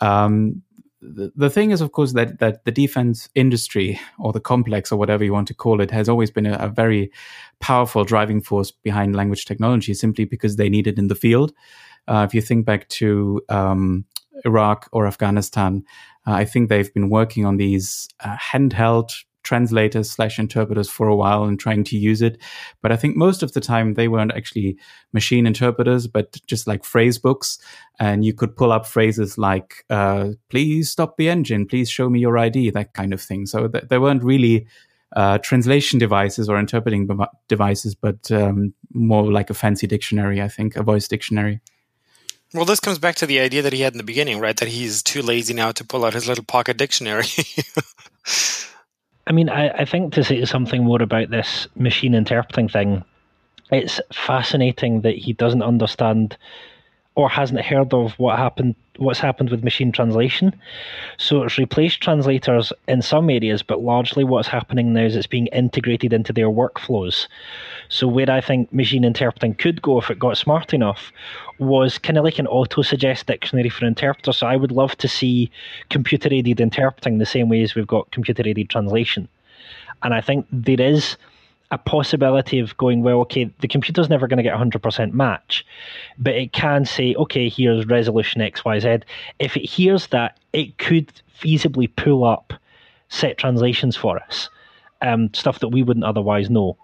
Um, 0.00 0.62
the, 1.00 1.50
thing 1.50 1.70
is, 1.70 1.80
of 1.80 1.92
course, 1.92 2.12
that 2.14 2.40
that 2.40 2.64
the 2.64 2.72
defense 2.72 3.28
industry 3.34 4.00
or 4.18 4.32
the 4.32 4.40
complex 4.40 4.90
or 4.90 4.98
whatever 4.98 5.24
you 5.24 5.32
want 5.32 5.48
to 5.48 5.54
call 5.54 5.80
it 5.80 5.90
has 5.90 6.08
always 6.08 6.30
been 6.30 6.46
a, 6.46 6.54
a 6.54 6.68
very 6.68 7.12
powerful 7.60 8.04
driving 8.04 8.40
force 8.40 8.70
behind 8.70 9.14
language 9.14 9.44
technology, 9.44 9.94
simply 9.94 10.24
because 10.24 10.56
they 10.56 10.68
need 10.68 10.86
it 10.86 10.98
in 10.98 11.08
the 11.08 11.14
field. 11.14 11.52
Uh, 12.08 12.24
if 12.26 12.34
you 12.34 12.40
think 12.40 12.66
back 12.66 12.88
to 12.88 13.40
um, 13.48 14.04
Iraq 14.44 14.88
or 14.92 15.06
Afghanistan, 15.06 15.84
uh, 16.26 16.32
I 16.32 16.44
think 16.44 16.68
they've 16.68 16.92
been 16.92 17.10
working 17.10 17.44
on 17.44 17.58
these 17.58 18.08
uh, 18.20 18.36
handheld 18.36 19.12
translators 19.42 20.10
slash 20.10 20.38
interpreters 20.38 20.88
for 20.88 21.08
a 21.08 21.16
while 21.16 21.44
and 21.44 21.58
trying 21.58 21.84
to 21.84 21.96
use 21.96 22.22
it. 22.22 22.38
But 22.82 22.92
I 22.92 22.96
think 22.96 23.16
most 23.16 23.42
of 23.42 23.52
the 23.52 23.60
time 23.60 23.94
they 23.94 24.08
weren't 24.08 24.34
actually 24.34 24.76
machine 25.12 25.46
interpreters, 25.46 26.06
but 26.06 26.38
just 26.46 26.66
like 26.66 26.84
phrase 26.84 27.18
books. 27.18 27.58
And 27.98 28.24
you 28.24 28.34
could 28.34 28.56
pull 28.56 28.72
up 28.72 28.86
phrases 28.86 29.38
like, 29.38 29.84
uh, 29.90 30.30
please 30.50 30.90
stop 30.90 31.16
the 31.16 31.28
engine, 31.28 31.66
please 31.66 31.88
show 31.88 32.08
me 32.10 32.20
your 32.20 32.38
ID, 32.38 32.70
that 32.70 32.94
kind 32.94 33.12
of 33.12 33.20
thing. 33.20 33.46
So 33.46 33.68
th- 33.68 33.84
they 33.88 33.98
weren't 33.98 34.22
really 34.22 34.66
uh, 35.16 35.38
translation 35.38 35.98
devices 35.98 36.48
or 36.48 36.58
interpreting 36.58 37.06
b- 37.06 37.24
devices, 37.48 37.94
but 37.94 38.30
um, 38.30 38.74
more 38.92 39.30
like 39.32 39.50
a 39.50 39.54
fancy 39.54 39.86
dictionary, 39.86 40.42
I 40.42 40.48
think, 40.48 40.76
a 40.76 40.82
voice 40.82 41.08
dictionary. 41.08 41.60
Well, 42.54 42.64
this 42.64 42.80
comes 42.80 42.98
back 42.98 43.16
to 43.16 43.26
the 43.26 43.40
idea 43.40 43.60
that 43.62 43.74
he 43.74 43.82
had 43.82 43.92
in 43.92 43.98
the 43.98 44.04
beginning, 44.04 44.40
right? 44.40 44.56
That 44.56 44.68
he's 44.68 45.02
too 45.02 45.20
lazy 45.20 45.52
now 45.52 45.72
to 45.72 45.84
pull 45.84 46.04
out 46.04 46.14
his 46.14 46.26
little 46.26 46.44
pocket 46.44 46.78
dictionary. 46.78 47.26
I 49.28 49.32
mean, 49.32 49.50
I, 49.50 49.68
I 49.68 49.84
think 49.84 50.14
to 50.14 50.24
say 50.24 50.42
something 50.46 50.84
more 50.84 51.02
about 51.02 51.28
this 51.28 51.68
machine 51.76 52.14
interpreting 52.14 52.68
thing, 52.68 53.04
it's 53.70 54.00
fascinating 54.10 55.02
that 55.02 55.16
he 55.16 55.34
doesn't 55.34 55.62
understand 55.62 56.38
or 57.18 57.28
hasn't 57.28 57.60
heard 57.60 57.92
of 57.92 58.12
what 58.20 58.38
happened 58.38 58.76
what's 58.98 59.18
happened 59.18 59.50
with 59.50 59.64
machine 59.64 59.90
translation. 59.92 60.52
So 61.18 61.42
it's 61.42 61.58
replaced 61.58 62.00
translators 62.00 62.72
in 62.86 63.00
some 63.02 63.30
areas, 63.30 63.62
but 63.62 63.80
largely 63.80 64.24
what's 64.24 64.48
happening 64.48 64.92
now 64.92 65.04
is 65.04 65.14
it's 65.14 65.26
being 65.26 65.46
integrated 65.48 66.12
into 66.12 66.32
their 66.32 66.48
workflows. 66.48 67.28
So 67.88 68.08
where 68.08 68.30
I 68.30 68.40
think 68.40 68.72
machine 68.72 69.04
interpreting 69.04 69.54
could 69.54 69.82
go 69.82 69.98
if 70.00 70.10
it 70.10 70.18
got 70.18 70.36
smart 70.36 70.74
enough 70.74 71.12
was 71.58 71.98
kind 71.98 72.18
of 72.18 72.24
like 72.24 72.40
an 72.40 72.48
auto 72.48 72.82
suggest 72.82 73.26
dictionary 73.26 73.68
for 73.68 73.86
interpreters. 73.86 74.38
So 74.38 74.46
I 74.46 74.56
would 74.56 74.72
love 74.72 74.96
to 74.98 75.08
see 75.08 75.50
computer 75.90 76.28
aided 76.32 76.60
interpreting 76.60 77.18
the 77.18 77.26
same 77.26 77.48
way 77.48 77.62
as 77.62 77.74
we've 77.74 77.86
got 77.86 78.10
computer 78.10 78.42
aided 78.46 78.70
translation. 78.70 79.28
And 80.02 80.12
I 80.14 80.20
think 80.20 80.46
there 80.52 80.80
is 80.80 81.16
a 81.70 81.78
possibility 81.78 82.58
of 82.58 82.76
going, 82.78 83.02
well, 83.02 83.20
okay, 83.20 83.50
the 83.60 83.68
computer's 83.68 84.08
never 84.08 84.26
going 84.26 84.38
to 84.38 84.42
get 84.42 84.56
100% 84.56 85.12
match, 85.12 85.66
but 86.18 86.34
it 86.34 86.52
can 86.52 86.84
say, 86.84 87.14
okay, 87.16 87.48
here's 87.48 87.86
resolution 87.86 88.40
XYZ. 88.40 89.02
If 89.38 89.56
it 89.56 89.64
hears 89.68 90.06
that, 90.08 90.38
it 90.52 90.78
could 90.78 91.12
feasibly 91.38 91.94
pull 91.94 92.24
up 92.24 92.54
set 93.08 93.38
translations 93.38 93.96
for 93.96 94.18
us, 94.18 94.48
um, 95.02 95.32
stuff 95.34 95.60
that 95.60 95.68
we 95.68 95.82
wouldn't 95.82 96.04
otherwise 96.04 96.48
know. 96.48 96.76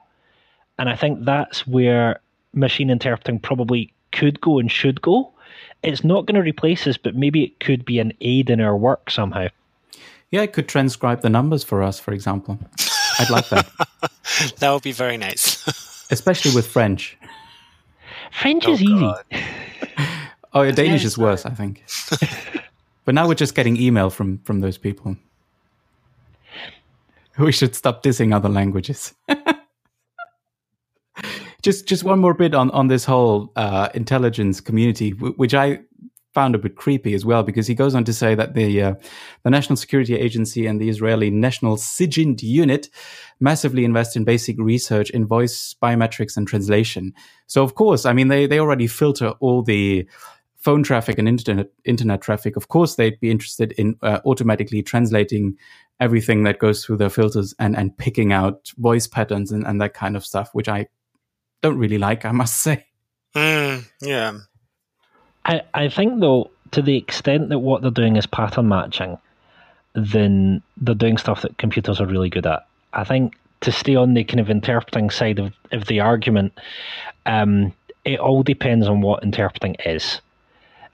And 0.78 0.88
I 0.88 0.96
think 0.96 1.24
that's 1.24 1.66
where 1.66 2.20
machine 2.52 2.90
interpreting 2.90 3.40
probably 3.40 3.92
could 4.12 4.40
go 4.40 4.58
and 4.58 4.70
should 4.70 5.00
go. 5.02 5.32
It's 5.82 6.04
not 6.04 6.26
going 6.26 6.36
to 6.36 6.40
replace 6.40 6.86
us, 6.86 6.96
but 6.96 7.14
maybe 7.14 7.42
it 7.44 7.60
could 7.60 7.84
be 7.84 7.98
an 7.98 8.12
aid 8.20 8.50
in 8.50 8.60
our 8.60 8.76
work 8.76 9.10
somehow. 9.10 9.48
Yeah, 10.30 10.42
it 10.42 10.52
could 10.52 10.68
transcribe 10.68 11.22
the 11.22 11.30
numbers 11.30 11.62
for 11.62 11.82
us, 11.82 12.00
for 12.00 12.12
example. 12.12 12.58
I'd 13.18 13.30
like 13.30 13.48
that. 13.50 13.70
that 14.58 14.70
would 14.70 14.82
be 14.82 14.92
very 14.92 15.16
nice. 15.16 15.66
Especially 16.10 16.54
with 16.54 16.66
French. 16.66 17.16
French 18.32 18.66
oh, 18.66 18.72
is 18.72 18.82
easy. 18.82 19.12
oh, 20.52 20.62
your 20.62 20.72
Danish 20.72 21.04
is 21.04 21.16
worse, 21.16 21.46
I 21.46 21.50
think. 21.50 21.84
but 23.04 23.14
now 23.14 23.28
we're 23.28 23.34
just 23.34 23.54
getting 23.54 23.76
email 23.76 24.10
from 24.10 24.38
from 24.38 24.60
those 24.60 24.78
people. 24.78 25.16
We 27.38 27.52
should 27.52 27.74
stop 27.74 28.02
dissing 28.02 28.34
other 28.34 28.48
languages. 28.48 29.14
just 31.62 31.86
just 31.86 32.04
one 32.04 32.20
more 32.20 32.34
bit 32.34 32.54
on 32.54 32.70
on 32.70 32.88
this 32.88 33.04
whole 33.04 33.52
uh, 33.56 33.88
intelligence 33.94 34.60
community, 34.60 35.10
which 35.10 35.54
I 35.54 35.80
found 36.34 36.54
a 36.54 36.58
bit 36.58 36.76
creepy 36.76 37.14
as 37.14 37.24
well 37.24 37.42
because 37.42 37.66
he 37.66 37.74
goes 37.74 37.94
on 37.94 38.04
to 38.04 38.12
say 38.12 38.34
that 38.34 38.54
the 38.54 38.82
uh, 38.82 38.94
the 39.44 39.50
National 39.50 39.76
Security 39.76 40.16
Agency 40.16 40.66
and 40.66 40.80
the 40.80 40.88
Israeli 40.88 41.30
National 41.30 41.76
SIGINT 41.76 42.42
unit 42.42 42.90
massively 43.40 43.84
invest 43.84 44.16
in 44.16 44.24
basic 44.24 44.58
research 44.58 45.10
in 45.10 45.26
voice 45.26 45.74
biometrics 45.82 46.36
and 46.36 46.46
translation. 46.46 47.14
So 47.46 47.62
of 47.62 47.74
course, 47.76 48.04
I 48.04 48.12
mean 48.12 48.28
they 48.28 48.46
they 48.46 48.58
already 48.58 48.88
filter 48.88 49.30
all 49.40 49.62
the 49.62 50.06
phone 50.58 50.82
traffic 50.82 51.18
and 51.18 51.28
internet 51.28 51.68
internet 51.84 52.20
traffic. 52.20 52.56
Of 52.56 52.68
course, 52.68 52.96
they'd 52.96 53.20
be 53.20 53.30
interested 53.30 53.72
in 53.72 53.96
uh, 54.02 54.20
automatically 54.26 54.82
translating 54.82 55.56
everything 56.00 56.42
that 56.42 56.58
goes 56.58 56.84
through 56.84 56.96
their 56.96 57.10
filters 57.10 57.54
and 57.58 57.76
and 57.76 57.96
picking 57.96 58.32
out 58.32 58.72
voice 58.76 59.06
patterns 59.06 59.52
and, 59.52 59.64
and 59.66 59.80
that 59.80 59.94
kind 59.94 60.16
of 60.16 60.26
stuff, 60.26 60.50
which 60.52 60.68
I 60.68 60.88
don't 61.62 61.78
really 61.78 61.98
like, 61.98 62.24
I 62.24 62.32
must 62.32 62.60
say. 62.66 62.86
Mm, 63.36 63.84
yeah. 64.00 64.38
I, 65.44 65.62
I 65.74 65.88
think 65.88 66.20
though, 66.20 66.50
to 66.72 66.82
the 66.82 66.96
extent 66.96 67.48
that 67.50 67.58
what 67.58 67.82
they're 67.82 67.90
doing 67.90 68.16
is 68.16 68.26
pattern 68.26 68.68
matching, 68.68 69.18
then 69.94 70.62
they're 70.76 70.94
doing 70.94 71.18
stuff 71.18 71.42
that 71.42 71.58
computers 71.58 72.00
are 72.00 72.06
really 72.06 72.30
good 72.30 72.46
at. 72.46 72.66
I 72.92 73.04
think 73.04 73.36
to 73.60 73.72
stay 73.72 73.94
on 73.94 74.14
the 74.14 74.24
kind 74.24 74.40
of 74.40 74.50
interpreting 74.50 75.10
side 75.10 75.38
of, 75.38 75.52
of 75.72 75.86
the 75.86 76.00
argument, 76.00 76.52
um, 77.26 77.72
it 78.04 78.18
all 78.18 78.42
depends 78.42 78.86
on 78.86 79.00
what 79.00 79.22
interpreting 79.22 79.76
is. 79.84 80.20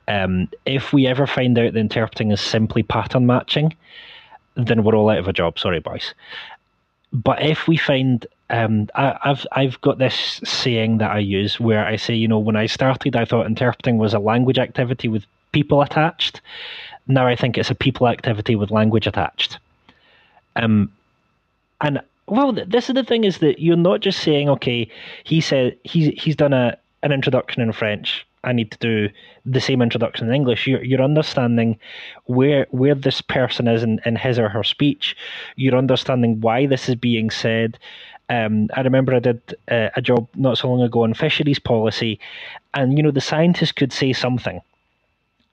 Um, 0.08 0.48
if 0.66 0.92
we 0.92 1.06
ever 1.06 1.26
find 1.26 1.58
out 1.58 1.72
that 1.72 1.78
interpreting 1.78 2.32
is 2.32 2.40
simply 2.40 2.82
pattern 2.82 3.26
matching, 3.26 3.74
then 4.54 4.82
we're 4.82 4.94
all 4.94 5.10
out 5.10 5.18
of 5.18 5.28
a 5.28 5.32
job. 5.32 5.58
Sorry, 5.58 5.80
boys. 5.80 6.14
But 7.12 7.42
if 7.42 7.66
we 7.66 7.76
find 7.76 8.26
um, 8.50 8.88
I, 8.94 9.16
have 9.22 9.46
I've 9.52 9.80
got 9.80 9.98
this 9.98 10.40
saying 10.44 10.98
that 10.98 11.10
I 11.10 11.18
use 11.18 11.60
where 11.60 11.86
I 11.86 11.96
say, 11.96 12.14
you 12.14 12.28
know, 12.28 12.38
when 12.38 12.56
I 12.56 12.66
started, 12.66 13.16
I 13.16 13.24
thought 13.24 13.46
interpreting 13.46 13.98
was 13.98 14.12
a 14.12 14.18
language 14.18 14.58
activity 14.58 15.08
with 15.08 15.24
people 15.52 15.82
attached. 15.82 16.40
Now 17.06 17.26
I 17.26 17.36
think 17.36 17.56
it's 17.56 17.70
a 17.70 17.74
people 17.74 18.08
activity 18.08 18.56
with 18.56 18.70
language 18.70 19.06
attached. 19.06 19.58
Um, 20.56 20.92
and 21.80 22.00
well, 22.26 22.52
this 22.52 22.88
is 22.88 22.94
the 22.94 23.04
thing 23.04 23.24
is 23.24 23.38
that 23.38 23.60
you're 23.60 23.76
not 23.76 24.00
just 24.00 24.20
saying, 24.20 24.48
okay, 24.48 24.90
he 25.24 25.40
said 25.40 25.76
he's 25.84 26.20
he's 26.20 26.36
done 26.36 26.52
a 26.52 26.76
an 27.02 27.12
introduction 27.12 27.62
in 27.62 27.72
French. 27.72 28.26
I 28.42 28.52
need 28.52 28.70
to 28.70 28.78
do 28.78 29.10
the 29.44 29.60
same 29.60 29.82
introduction 29.82 30.28
in 30.28 30.34
English. 30.34 30.66
You're, 30.66 30.82
you're 30.82 31.02
understanding 31.02 31.78
where 32.24 32.66
where 32.70 32.94
this 32.94 33.20
person 33.20 33.68
is 33.68 33.82
in, 33.82 34.00
in 34.04 34.16
his 34.16 34.38
or 34.38 34.48
her 34.48 34.64
speech. 34.64 35.16
You're 35.56 35.76
understanding 35.76 36.40
why 36.40 36.66
this 36.66 36.88
is 36.88 36.94
being 36.94 37.30
said. 37.30 37.78
Um, 38.30 38.70
I 38.74 38.82
remember 38.82 39.12
I 39.12 39.18
did 39.18 39.42
uh, 39.68 39.90
a 39.96 40.00
job 40.00 40.28
not 40.36 40.56
so 40.56 40.70
long 40.70 40.82
ago 40.82 41.02
on 41.02 41.14
fisheries 41.14 41.58
policy, 41.58 42.20
and 42.72 42.96
you 42.96 43.02
know 43.02 43.10
the 43.10 43.20
scientists 43.20 43.72
could 43.72 43.92
say 43.92 44.12
something, 44.12 44.60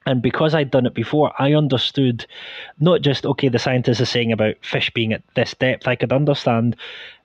and 0.05 0.21
because 0.21 0.53
I'd 0.53 0.69
done 0.69 0.85
it 0.85 0.93
before, 0.93 1.33
I 1.39 1.53
understood 1.53 2.27
not 2.79 3.01
just 3.01 3.25
okay 3.25 3.49
the 3.49 3.57
scientists 3.57 3.99
are 3.99 4.05
saying 4.05 4.31
about 4.31 4.55
fish 4.61 4.91
being 4.91 5.11
at 5.11 5.23
this 5.33 5.55
depth. 5.55 5.87
I 5.87 5.95
could 5.95 6.13
understand 6.13 6.75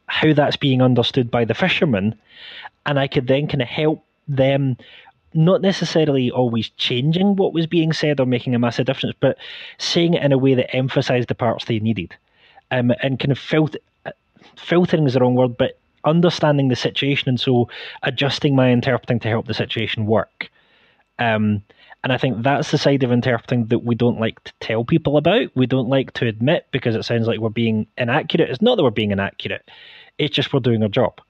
how 0.06 0.32
that's 0.32 0.56
being 0.56 0.80
understood 0.80 1.30
by 1.30 1.44
the 1.44 1.54
fishermen, 1.54 2.14
and 2.86 2.98
I 2.98 3.06
could 3.06 3.26
then 3.26 3.46
kind 3.46 3.62
of 3.62 3.68
help 3.68 4.02
them 4.26 4.78
not 5.34 5.60
necessarily 5.60 6.30
always 6.30 6.70
changing 6.70 7.36
what 7.36 7.52
was 7.52 7.66
being 7.66 7.92
said 7.92 8.20
or 8.20 8.26
making 8.26 8.54
a 8.54 8.58
massive 8.58 8.86
difference, 8.86 9.16
but 9.20 9.36
saying 9.76 10.14
it 10.14 10.22
in 10.22 10.32
a 10.32 10.38
way 10.38 10.54
that 10.54 10.74
emphasized 10.74 11.28
the 11.28 11.34
parts 11.34 11.66
they 11.66 11.78
needed. 11.78 12.14
Um, 12.70 12.90
and 13.02 13.18
kind 13.18 13.32
of 13.32 13.38
felt 13.38 13.76
filtering 14.56 15.06
is 15.06 15.14
the 15.14 15.20
wrong 15.20 15.34
word, 15.34 15.56
but 15.56 15.78
understanding 16.04 16.68
the 16.68 16.76
situation 16.76 17.28
and 17.28 17.38
so 17.38 17.68
adjusting 18.02 18.56
my 18.56 18.70
interpreting 18.70 19.20
to 19.20 19.28
help 19.28 19.46
the 19.46 19.54
situation 19.54 20.06
work. 20.06 20.50
Um, 21.18 21.62
and 22.04 22.12
I 22.12 22.18
think 22.18 22.42
that's 22.42 22.72
the 22.72 22.78
side 22.78 23.04
of 23.04 23.12
interpreting 23.12 23.66
that 23.66 23.80
we 23.80 23.94
don't 23.94 24.18
like 24.18 24.42
to 24.44 24.52
tell 24.60 24.84
people 24.84 25.16
about. 25.16 25.50
We 25.54 25.66
don't 25.66 25.88
like 25.88 26.12
to 26.14 26.26
admit 26.26 26.66
because 26.72 26.96
it 26.96 27.04
sounds 27.04 27.28
like 27.28 27.38
we're 27.38 27.48
being 27.48 27.86
inaccurate. 27.96 28.50
It's 28.50 28.62
not 28.62 28.76
that 28.76 28.82
we're 28.82 28.90
being 28.90 29.12
inaccurate. 29.12 29.68
It's 30.18 30.34
just 30.34 30.52
we're 30.52 30.60
doing 30.60 30.82
our 30.82 30.88
job. 30.88 31.20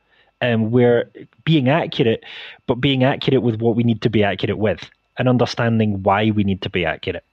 And 0.41 0.73
we're 0.73 1.11
being 1.45 1.69
accurate, 1.69 2.25
but 2.67 2.77
being 2.77 3.05
accurate 3.05 3.43
with 3.43 3.61
what 3.61 3.77
we 3.77 3.85
need 3.85 4.03
to 4.03 4.11
be 4.11 4.25
accurate 4.25 4.59
with 4.59 4.91
and 5.19 5.29
understanding 5.29 6.03
why 6.03 6.31
we 6.31 6.43
need 6.43 6.63
to 6.63 6.71
be 6.71 6.85
accurate. 6.85 7.25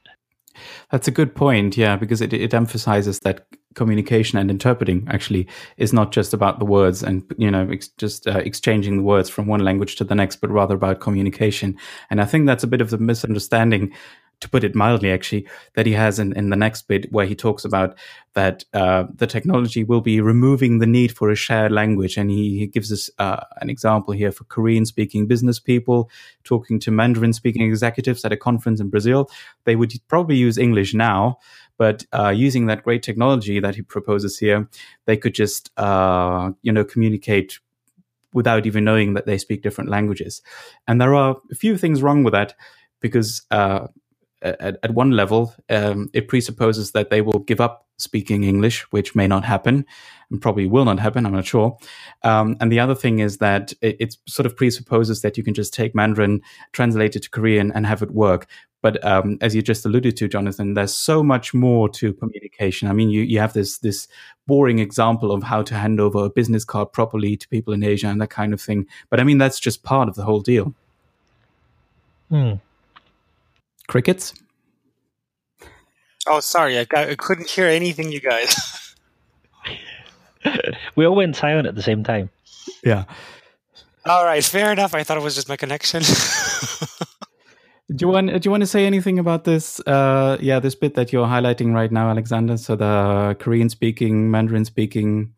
That's 0.92 1.08
a 1.08 1.12
good 1.12 1.36
point, 1.36 1.78
yeah, 1.78 1.96
because 1.96 2.22
it, 2.22 2.34
it 2.34 2.54
emphasizes 2.54 3.20
that 3.20 3.46
communication 3.76 4.40
and 4.40 4.50
interpreting 4.50 5.08
actually 5.10 5.48
is 5.78 5.94
not 5.94 6.12
just 6.12 6.34
about 6.34 6.58
the 6.58 6.66
words 6.66 7.04
and 7.04 7.24
you 7.38 7.52
know 7.52 7.70
ex- 7.72 7.90
just 7.90 8.28
uh, 8.28 8.40
exchanging 8.40 8.98
the 8.98 9.04
words 9.04 9.30
from 9.30 9.46
one 9.46 9.64
language 9.64 9.96
to 9.98 10.04
the 10.04 10.16
next, 10.16 10.38
but 10.38 10.50
rather 10.50 10.76
about 10.76 11.00
communication. 11.00 11.78
And 12.10 12.20
I 12.22 12.26
think 12.26 12.46
that's 12.46 12.64
a 12.64 12.68
bit 12.68 12.82
of 12.82 12.90
the 12.90 12.98
misunderstanding 12.98 13.94
to 14.42 14.50
put 14.50 14.64
it 14.64 14.76
mildly, 14.76 15.12
actually, 15.12 15.48
that 15.74 15.86
he 15.86 15.92
has 15.94 16.18
in, 16.18 16.34
in 16.34 16.50
the 16.50 16.56
next 16.56 16.88
bit 16.88 17.12
where 17.12 17.26
he 17.26 17.36
talks 17.36 17.66
about 17.66 17.98
that 18.34 18.64
uh, 18.74 19.04
the 19.16 19.28
technology 19.28 19.84
will 19.84 20.02
be 20.02 20.22
removing 20.22 20.80
the 20.80 20.86
need 20.86 21.16
for 21.16 21.30
a 21.30 21.36
shared 21.36 21.72
language. 21.72 22.16
And 22.16 22.32
he, 22.32 22.60
he 22.60 22.68
gives 22.68 22.92
us 22.92 23.10
uh, 23.20 23.44
an 23.58 23.70
example 23.70 24.14
here 24.14 24.32
for 24.32 24.46
Korean 24.46 24.86
speaking 24.86 25.28
business 25.28 25.60
people 25.60 26.10
talking 26.44 26.80
to 26.80 26.92
Mandarin 26.92 27.34
speaking 27.34 27.64
executives 27.64 28.24
at 28.24 28.32
a 28.32 28.38
conference 28.38 28.80
in 28.80 28.90
Brazil. 28.90 29.30
They 29.66 29.76
would 29.76 29.94
probably 30.08 30.38
use 30.38 30.58
English 30.58 30.94
now, 30.94 31.40
but 31.78 32.06
uh, 32.14 32.30
using 32.30 32.68
that 32.68 32.84
great 32.84 33.04
technology 33.04 33.60
that 33.60 33.76
he 33.76 33.82
proposes 33.82 34.40
here, 34.40 34.70
they 35.06 35.18
could 35.18 35.34
just, 35.34 35.72
uh, 35.78 36.52
you 36.62 36.72
know, 36.72 36.86
communicate 36.86 37.60
without 38.34 38.66
even 38.66 38.84
knowing 38.84 39.16
that 39.16 39.26
they 39.26 39.38
speak 39.38 39.64
different 39.64 39.90
languages. 39.90 40.42
And 40.88 41.02
there 41.02 41.16
are 41.16 41.38
a 41.52 41.56
few 41.56 41.78
things 41.78 42.04
wrong 42.04 42.24
with 42.24 42.34
that 42.34 42.54
because 43.00 43.42
uh, 43.50 43.88
at, 44.42 44.80
at 44.82 44.94
one 44.94 45.12
level, 45.12 45.54
um, 45.70 46.10
it 46.14 46.28
presupposes 46.28 46.92
that 46.92 47.10
they 47.10 47.22
will 47.22 47.40
give 47.40 47.62
up 47.62 47.86
speaking 47.98 48.44
English, 48.44 48.82
which 48.92 49.14
may 49.16 49.28
not 49.28 49.44
happen 49.44 49.86
and 50.32 50.42
probably 50.42 50.68
will 50.68 50.86
not 50.86 51.00
happen. 51.00 51.26
I'm 51.26 51.34
not 51.34 51.46
sure. 51.46 51.78
Um, 52.24 52.56
and 52.60 52.72
the 52.72 52.80
other 52.80 52.96
thing 52.96 53.20
is 53.20 53.38
that 53.38 53.74
it, 53.82 53.98
it, 54.00 54.18
sort 54.26 54.46
of 54.46 54.56
presupposes 54.56 55.22
that 55.22 55.38
you 55.38 55.44
can 55.44 55.54
just 55.54 55.74
take 55.74 55.94
Mandarin, 55.96 56.42
translate 56.72 57.16
it 57.16 57.24
to 57.24 57.30
Korean, 57.30 57.72
and 57.72 57.86
have 57.86 58.02
it 58.02 58.12
work. 58.12 58.48
But 58.82 59.04
um, 59.06 59.38
as 59.42 59.54
you 59.54 59.62
just 59.62 59.86
alluded 59.86 60.16
to, 60.18 60.30
Jonathan, 60.30 60.74
there's 60.74 60.94
so 60.94 61.22
much 61.22 61.54
more 61.54 61.90
to 61.90 62.14
communication. 62.14 62.88
I 62.88 62.94
mean, 62.94 63.10
you, 63.10 63.24
you 63.24 63.40
have 63.40 63.52
this 63.52 63.80
this 63.80 64.08
boring 64.48 64.80
example 64.80 65.32
of 65.34 65.44
how 65.44 65.64
to 65.64 65.76
hand 65.76 66.00
over 66.00 66.26
a 66.26 66.30
business 66.30 66.64
card 66.64 66.94
properly 66.94 67.36
to 67.36 67.50
people 67.50 67.74
in 67.74 67.84
Asia 67.84 68.08
and 68.08 68.22
that 68.22 68.30
kind 68.30 68.54
of 68.54 68.62
thing. 68.62 68.88
But 69.10 69.20
I 69.20 69.24
mean, 69.24 69.38
that's 69.38 69.60
just 69.60 69.84
part 69.84 70.08
of 70.08 70.16
the 70.16 70.24
whole 70.24 70.40
deal. 70.40 70.74
Hmm. 72.30 72.54
Crickets? 73.90 74.36
Oh, 76.28 76.40
sorry, 76.40 76.78
I, 76.78 76.86
got, 76.86 77.10
I 77.10 77.16
couldn't 77.16 77.50
hear 77.50 77.66
anything, 77.66 78.12
you 78.12 78.22
guys. 78.22 78.96
we 80.96 81.06
all 81.06 81.16
went 81.16 81.36
silent 81.36 81.68
at 81.68 81.74
the 81.74 81.82
same 81.82 82.04
time. 82.04 82.30
Yeah. 82.84 83.06
All 84.06 84.24
right, 84.24 84.44
fair 84.46 84.72
enough. 84.72 84.94
I 84.94 85.04
thought 85.04 85.18
it 85.18 85.24
was 85.24 85.34
just 85.34 85.50
my 85.50 85.58
connection. 85.58 86.04
do 87.96 88.06
you 88.06 88.08
want 88.08 88.28
do 88.28 88.40
you 88.44 88.52
want 88.52 88.62
to 88.62 88.68
say 88.68 88.86
anything 88.86 89.18
about 89.18 89.44
this? 89.44 89.80
Uh, 89.82 90.38
yeah, 90.40 90.60
this 90.60 90.76
bit 90.76 90.94
that 90.94 91.12
you're 91.12 91.28
highlighting 91.28 91.74
right 91.74 91.92
now, 91.92 92.10
Alexander. 92.10 92.58
So 92.58 92.76
the 92.76 93.36
Korean 93.40 93.70
speaking, 93.70 94.30
Mandarin 94.30 94.66
speaking, 94.66 95.34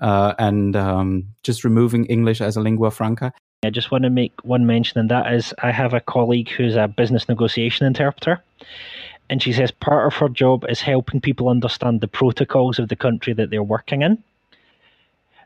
uh, 0.00 0.34
and 0.38 0.76
um, 0.76 1.28
just 1.42 1.64
removing 1.64 2.04
English 2.06 2.40
as 2.42 2.56
a 2.56 2.60
lingua 2.60 2.90
franca. 2.90 3.32
I 3.62 3.70
just 3.70 3.90
want 3.90 4.04
to 4.04 4.10
make 4.10 4.32
one 4.44 4.66
mention, 4.66 5.00
and 5.00 5.10
that 5.10 5.32
is 5.32 5.54
I 5.62 5.70
have 5.70 5.94
a 5.94 6.00
colleague 6.00 6.50
who's 6.50 6.76
a 6.76 6.88
business 6.88 7.28
negotiation 7.28 7.86
interpreter. 7.86 8.42
And 9.28 9.42
she 9.42 9.52
says 9.52 9.70
part 9.70 10.06
of 10.06 10.14
her 10.18 10.28
job 10.28 10.64
is 10.68 10.80
helping 10.80 11.20
people 11.20 11.48
understand 11.48 12.00
the 12.00 12.08
protocols 12.08 12.78
of 12.78 12.88
the 12.88 12.96
country 12.96 13.32
that 13.32 13.50
they're 13.50 13.62
working 13.62 14.02
in. 14.02 14.22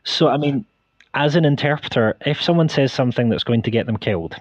So, 0.03 0.27
I 0.27 0.37
mean, 0.37 0.65
as 1.13 1.35
an 1.35 1.45
interpreter, 1.45 2.15
if 2.25 2.41
someone 2.41 2.69
says 2.69 2.93
something 2.93 3.29
that's 3.29 3.43
going 3.43 3.63
to 3.63 3.71
get 3.71 3.85
them 3.85 3.97
killed, 3.97 4.35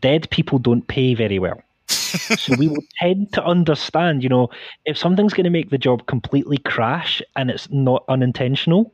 dead 0.00 0.30
people 0.30 0.58
don't 0.58 0.86
pay 0.86 1.14
very 1.14 1.38
well. 1.38 1.62
so 1.88 2.54
we 2.56 2.68
will 2.68 2.84
tend 3.00 3.32
to 3.34 3.44
understand, 3.44 4.22
you 4.22 4.28
know, 4.28 4.48
if 4.86 4.96
something's 4.96 5.34
going 5.34 5.44
to 5.44 5.50
make 5.50 5.70
the 5.70 5.78
job 5.78 6.06
completely 6.06 6.58
crash 6.58 7.20
and 7.36 7.50
it's 7.50 7.70
not 7.70 8.04
unintentional, 8.08 8.92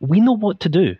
we 0.00 0.20
know 0.20 0.36
what 0.36 0.60
to 0.60 0.68
do 0.68 0.96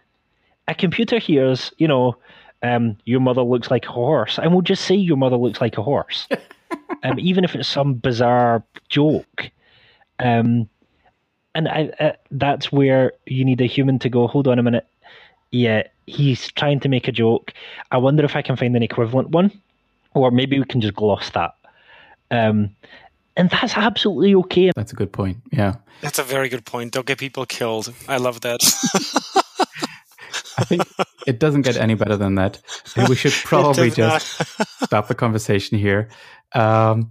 a 0.69 0.75
computer 0.75 1.19
hears, 1.19 1.73
you 1.79 1.89
know, 1.89 2.17
um, 2.63 2.97
your 3.05 3.21
mother 3.21 3.43
looks 3.43 3.71
like 3.71 3.87
a 3.87 3.93
horse, 3.93 4.39
and 4.39 4.53
we'll 4.53 4.63
just 4.63 4.85
say 4.85 4.95
your 4.95 5.17
mother 5.17 5.37
looks 5.37 5.61
like 5.61 5.79
a 5.79 5.83
horse, 5.83 6.29
um, 7.03 7.19
even 7.19 7.45
if 7.45 7.55
it's 7.55 7.69
some 7.69 7.95
bizarre 7.95 8.63
joke. 8.89 9.51
Um, 10.19 10.69
and 11.55 11.69
I, 11.69 11.91
uh, 11.99 12.13
that's 12.31 12.71
where 12.71 13.13
you 13.27 13.45
need 13.45 13.61
a 13.61 13.67
human 13.67 13.99
to 14.01 14.09
go. 14.09 14.27
Hold 14.27 14.49
on 14.49 14.59
a 14.59 14.63
minute. 14.63 14.87
Yeah, 15.51 15.83
he's 16.07 16.51
trying 16.53 16.81
to 16.81 16.89
make 16.89 17.09
a 17.09 17.13
joke. 17.13 17.53
I 17.91 17.99
wonder 17.99 18.25
if 18.25 18.37
I 18.37 18.43
can 18.43 18.57
find 18.57 18.75
an 18.77 18.83
equivalent 18.83 19.31
one, 19.31 19.51
or 20.15 20.31
maybe 20.31 20.59
we 20.59 20.65
can 20.65 20.81
just 20.81 20.95
gloss 20.95 21.31
that. 21.31 21.55
Um, 22.31 22.75
and 23.37 23.51
that's 23.51 23.77
absolutely 23.77 24.35
okay. 24.37 24.71
That's 24.75 24.93
a 24.93 24.97
good 24.97 25.13
point. 25.13 25.39
Yeah, 25.51 25.77
that's 26.01 26.19
a 26.19 26.23
very 26.23 26.49
good 26.49 26.65
point. 26.65 26.93
Don't 26.93 27.07
get 27.07 27.19
people 27.19 27.45
killed. 27.45 27.93
I 28.09 28.19
love 28.19 28.41
that. 28.43 28.61
I 30.63 30.65
think 30.65 30.83
it 31.27 31.41
doesn't 31.41 31.63
get 31.63 31.77
any 31.77 31.95
better 31.95 32.17
than 32.17 32.37
that. 32.37 32.63
And 32.97 33.09
we 33.09 33.17
should 33.17 33.33
probably 33.45 33.91
just 33.91 34.27
stop 34.85 35.09
the 35.09 35.15
conversation 35.15 35.79
here. 35.79 36.09
Um, 36.55 37.11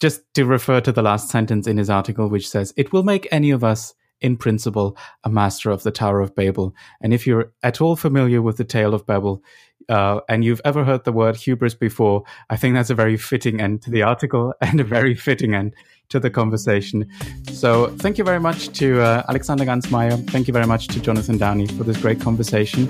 just 0.00 0.22
to 0.34 0.44
refer 0.44 0.80
to 0.80 0.92
the 0.92 1.02
last 1.02 1.30
sentence 1.30 1.66
in 1.66 1.78
his 1.78 1.90
article, 1.90 2.28
which 2.28 2.48
says, 2.48 2.72
It 2.76 2.92
will 2.92 3.02
make 3.02 3.28
any 3.30 3.50
of 3.50 3.64
us, 3.64 3.94
in 4.20 4.36
principle, 4.36 4.96
a 5.24 5.30
master 5.30 5.70
of 5.70 5.82
the 5.82 5.90
Tower 5.90 6.20
of 6.20 6.34
Babel. 6.34 6.74
And 7.00 7.12
if 7.12 7.26
you're 7.26 7.52
at 7.62 7.80
all 7.80 7.96
familiar 7.96 8.40
with 8.40 8.56
the 8.56 8.64
tale 8.64 8.94
of 8.94 9.06
Babel, 9.06 9.42
uh, 9.88 10.20
and 10.28 10.44
you've 10.44 10.62
ever 10.64 10.84
heard 10.84 11.04
the 11.04 11.12
word 11.12 11.36
hubris 11.36 11.74
before, 11.74 12.24
I 12.48 12.56
think 12.56 12.74
that's 12.74 12.90
a 12.90 12.94
very 12.94 13.16
fitting 13.16 13.60
end 13.60 13.82
to 13.82 13.90
the 13.90 14.02
article 14.02 14.54
and 14.60 14.80
a 14.80 14.84
very 14.84 15.14
fitting 15.14 15.54
end 15.54 15.74
to 16.08 16.20
the 16.20 16.30
conversation. 16.30 17.08
So 17.52 17.88
thank 17.98 18.18
you 18.18 18.24
very 18.24 18.40
much 18.40 18.68
to 18.78 19.00
uh, 19.00 19.22
Alexander 19.28 19.64
Gansmeier. 19.64 20.28
Thank 20.30 20.46
you 20.46 20.52
very 20.52 20.66
much 20.66 20.88
to 20.88 21.00
Jonathan 21.00 21.38
Downie 21.38 21.66
for 21.66 21.84
this 21.84 21.96
great 21.96 22.20
conversation. 22.20 22.88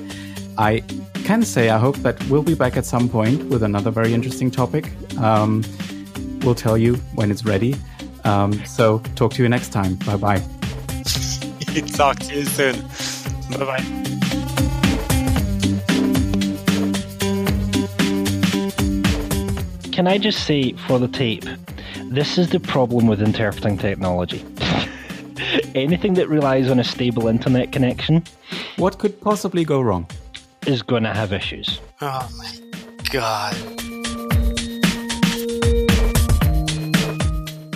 I 0.58 0.82
can 1.24 1.42
say 1.42 1.70
I 1.70 1.78
hope 1.78 1.96
that 1.98 2.22
we'll 2.28 2.42
be 2.42 2.54
back 2.54 2.76
at 2.76 2.84
some 2.84 3.08
point 3.08 3.44
with 3.46 3.62
another 3.62 3.90
very 3.90 4.12
interesting 4.14 4.50
topic. 4.50 4.92
Um, 5.18 5.64
we'll 6.42 6.54
tell 6.54 6.76
you 6.76 6.96
when 7.14 7.30
it's 7.30 7.44
ready. 7.44 7.74
Um, 8.24 8.52
so 8.64 9.00
talk 9.16 9.32
to 9.34 9.42
you 9.42 9.48
next 9.48 9.70
time. 9.70 9.96
Bye 10.06 10.16
bye. 10.16 10.38
talk 11.96 12.18
to 12.20 12.34
you 12.34 12.44
soon. 12.44 12.80
Bye 13.50 13.64
bye. 13.64 14.04
Can 19.92 20.08
I 20.08 20.18
just 20.18 20.44
say 20.44 20.72
for 20.72 20.98
the 20.98 21.08
tape 21.08 21.44
this 22.10 22.38
is 22.38 22.50
the 22.50 22.60
problem 22.60 23.06
with 23.06 23.20
interpreting 23.22 23.78
technology. 23.78 24.44
Anything 25.74 26.14
that 26.14 26.28
relies 26.28 26.70
on 26.70 26.78
a 26.78 26.84
stable 26.84 27.28
internet 27.28 27.72
connection. 27.72 28.24
What 28.76 28.98
could 28.98 29.20
possibly 29.20 29.64
go 29.64 29.80
wrong? 29.80 30.06
Is 30.66 30.82
going 30.82 31.02
to 31.02 31.12
have 31.12 31.32
issues. 31.32 31.80
Oh 32.00 32.28
my 32.38 32.52
god. 33.10 33.54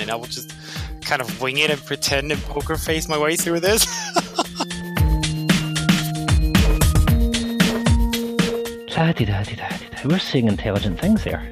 And 0.01 0.11
I 0.11 0.15
will 0.15 0.27
just 0.27 0.55
kind 1.03 1.21
of 1.21 1.41
wing 1.41 1.59
it 1.59 1.71
and 1.71 1.81
pretend 1.85 2.33
and 2.33 2.41
poker 2.43 2.77
face 2.77 3.09
my 3.09 3.19
way 3.19 3.37
through 3.37 3.61
this. 3.61 3.87
We're 10.05 10.19
seeing 10.19 10.49
intelligent 10.49 10.99
things 10.99 11.23
there. 11.25 11.48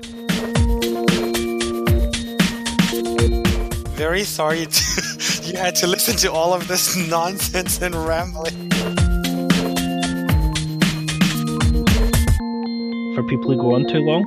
Very 4.16 4.24
sorry 4.24 4.64
to, 4.70 5.42
you 5.42 5.59
had 5.59 5.74
to 5.74 5.87
listen 5.87 6.16
to 6.16 6.33
all 6.33 6.55
of 6.55 6.66
this 6.68 6.96
nonsense 7.11 7.83
and 7.83 7.94
rambling. 7.94 8.70
For 13.14 13.22
people 13.24 13.50
who 13.50 13.57
go 13.59 13.74
on 13.74 13.87
too 13.87 13.98
long, 13.98 14.24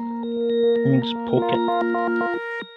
just 1.01 1.15
poke 1.31 1.51
it. 1.51 2.68